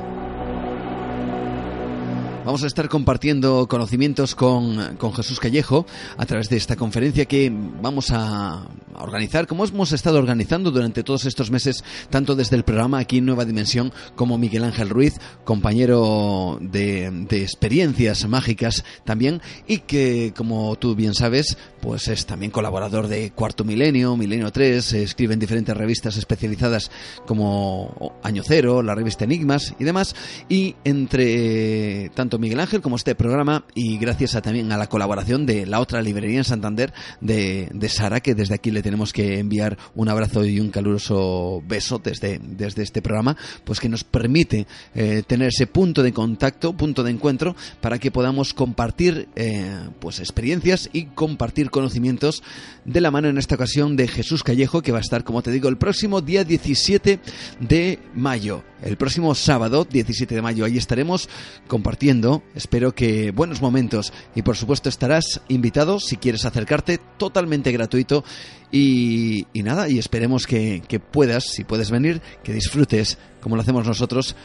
[2.47, 5.85] Vamos a estar compartiendo conocimientos con, con, Jesús Callejo
[6.17, 11.25] a través de esta conferencia que vamos a organizar, como hemos estado organizando durante todos
[11.25, 16.59] estos meses, tanto desde el programa aquí en Nueva Dimensión como Miguel Ángel Ruiz, compañero
[16.61, 23.33] de, experiencias mágicas también, y que, como tú bien sabes, pues es también colaborador de
[23.33, 26.93] Cuarto Milenio, Milenio 3, escribe en diferentes revistas especializadas
[27.27, 30.15] como Año Cero, la revista Enigmas y demás,
[30.49, 35.47] y entre tanto Miguel Ángel como este programa y gracias a, también a la colaboración
[35.47, 39.79] de la otra librería en Santander de, Sara, que desde aquí le tenemos que enviar
[39.95, 45.23] un abrazo y un caluroso beso desde, desde este programa, pues que nos permite eh,
[45.27, 50.91] tener ese punto de contacto, punto de encuentro, para que podamos compartir eh, pues experiencias
[50.93, 52.43] y compartir conocimientos
[52.85, 55.51] de la mano en esta ocasión de Jesús Callejo, que va a estar, como te
[55.51, 57.21] digo, el próximo día 17
[57.61, 58.65] de mayo.
[58.83, 61.29] El próximo sábado, 17 de mayo, ahí estaremos
[61.67, 64.13] compartiendo, espero que buenos momentos.
[64.35, 68.25] Y por supuesto estarás invitado si quieres acercarte, totalmente gratuito.
[68.73, 74.37] Y, nada, y esperemos que puedas, si puedes venir, que disfrutes como lo hacemos nosotros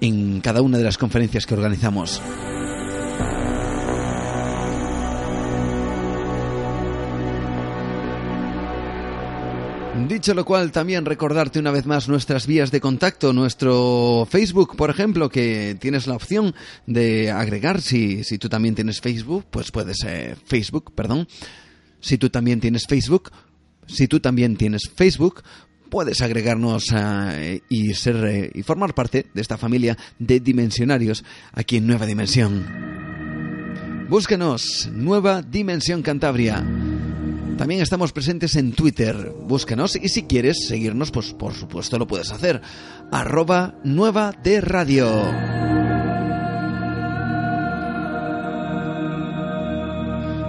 [0.00, 2.20] en cada una de las conferencias que organizamos.
[10.08, 14.88] Dicho lo cual, también recordarte una vez más nuestras vías de contacto, nuestro Facebook, por
[14.88, 16.54] ejemplo, que tienes la opción
[16.86, 21.28] de agregar, si, si tú también tienes Facebook, pues puedes, eh, Facebook, perdón,
[22.00, 23.30] si tú también tienes Facebook,
[23.86, 25.42] si tú también tienes Facebook,
[25.90, 31.22] puedes agregarnos uh, y ser uh, y formar parte de esta familia de dimensionarios
[31.52, 32.66] aquí en Nueva Dimensión.
[34.08, 36.64] Búscanos, Nueva Dimensión Cantabria.
[37.58, 39.32] También estamos presentes en Twitter.
[39.42, 42.62] Búscanos y si quieres seguirnos, pues por supuesto lo puedes hacer.
[43.10, 46.17] Arroba Nueva de Radio.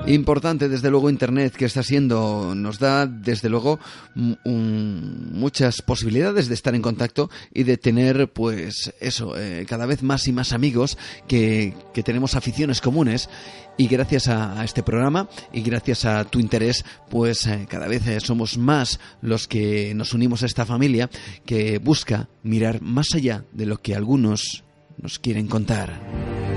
[0.09, 3.79] Importante, desde luego, Internet que está siendo, nos da, desde luego,
[4.15, 10.27] muchas posibilidades de estar en contacto y de tener, pues, eso, eh, cada vez más
[10.27, 13.29] y más amigos que, que tenemos aficiones comunes
[13.77, 18.07] y gracias a, a, este programa y gracias a tu interés, pues eh, cada vez
[18.07, 21.07] eh, somos más los que nos unimos a esta familia
[21.45, 24.63] que busca mirar más allá de lo que algunos
[24.97, 26.48] nos quieren contar.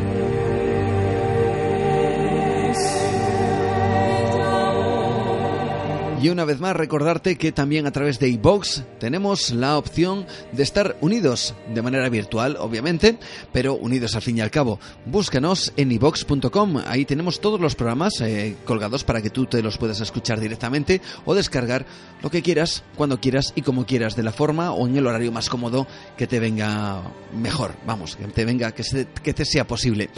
[6.23, 10.63] Y una vez más recordarte que también a través de iBox tenemos la opción de
[10.63, 13.19] estar unidos de manera virtual, obviamente,
[13.51, 14.79] pero unidos al fin y al cabo.
[15.05, 19.79] Búscanos en iBox.com, ahí tenemos todos los programas eh, colgados para que tú te los
[19.79, 21.87] puedas escuchar directamente o descargar
[22.23, 25.33] lo que quieras, cuando quieras y como quieras, de la forma o en el horario
[25.33, 27.03] más cómodo que te venga
[27.37, 30.09] mejor, vamos, que te venga, que, se, que te sea posible.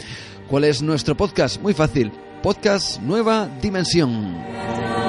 [0.47, 1.59] ¿Cuál es nuestro podcast?
[1.59, 2.11] Muy fácil,
[2.43, 5.04] podcast Nueva Dimensión.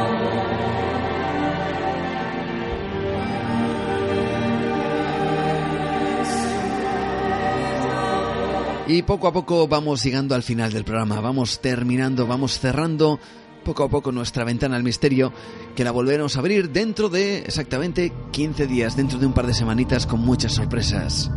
[8.89, 13.19] Y poco a poco vamos llegando al final del programa, vamos terminando, vamos cerrando
[13.65, 15.33] poco a poco nuestra ventana al misterio,
[15.75, 19.55] que la volveremos a abrir dentro de exactamente 15 días, dentro de un par de
[19.55, 21.29] semanitas con muchas sorpresas.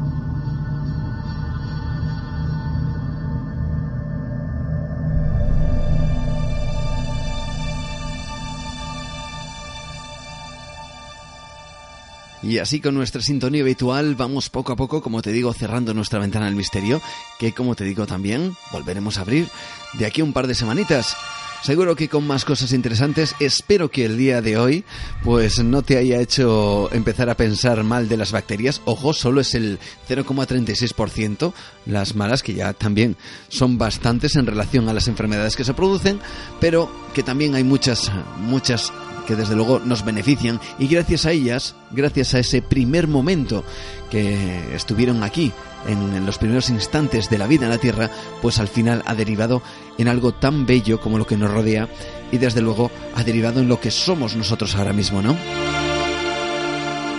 [12.42, 16.20] Y así con nuestra sintonía habitual vamos poco a poco, como te digo, cerrando nuestra
[16.20, 17.02] ventana del misterio,
[17.38, 19.48] que como te digo también volveremos a abrir
[19.94, 21.18] de aquí a un par de semanitas.
[21.62, 23.36] Seguro que con más cosas interesantes.
[23.40, 24.86] Espero que el día de hoy
[25.24, 28.82] pues no te haya hecho empezar a pensar mal de las bacterias.
[28.86, 31.54] Ojo, solo es el 0,36%
[31.86, 33.18] las malas, que ya también
[33.50, 36.20] son bastantes en relación a las enfermedades que se producen,
[36.62, 38.94] pero que también hay muchas, muchas
[39.30, 43.64] que desde luego nos benefician y gracias a ellas, gracias a ese primer momento
[44.10, 45.52] que estuvieron aquí
[45.88, 48.10] en, los primeros instantes de la vida en la Tierra,
[48.42, 49.62] pues al final ha derivado
[50.00, 51.88] en algo tan bello como lo que nos rodea
[52.32, 55.38] y desde luego ha derivado en lo que somos nosotros ahora mismo, ¿no?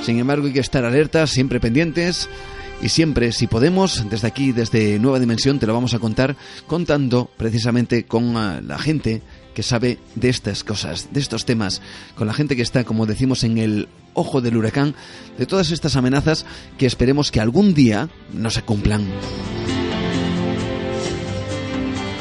[0.02, 2.28] Sin embargo, hay que estar alertas, siempre pendientes.
[2.82, 6.34] Y siempre, si podemos, desde aquí, desde Nueva Dimensión, te lo vamos a contar
[6.66, 9.20] contando precisamente con ah, la gente
[9.54, 11.80] que sabe de estas cosas, de estos temas,
[12.16, 14.94] con la gente que está, como decimos, en el ojo del huracán,
[15.38, 16.46] de todas estas amenazas
[16.78, 19.06] que esperemos que algún día no se cumplan.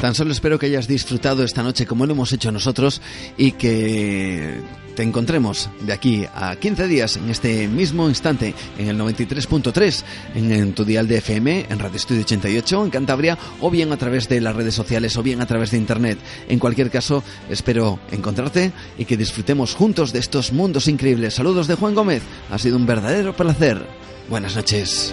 [0.00, 3.02] Tan solo espero que hayas disfrutado esta noche como lo hemos hecho nosotros
[3.36, 4.58] y que
[4.96, 10.02] te encontremos de aquí a 15 días en este mismo instante en el 93.3
[10.36, 14.26] en, tu dial de FM, en Radio Estudio 88 en Cantabria o bien a través
[14.26, 16.18] de las redes sociales o bien a través de internet.
[16.48, 21.34] En cualquier caso, espero encontrarte y que disfrutemos juntos de estos mundos increíbles.
[21.34, 22.22] Saludos de Juan Gómez.
[22.50, 23.86] Ha sido un verdadero placer.
[24.30, 25.12] Buenas noches.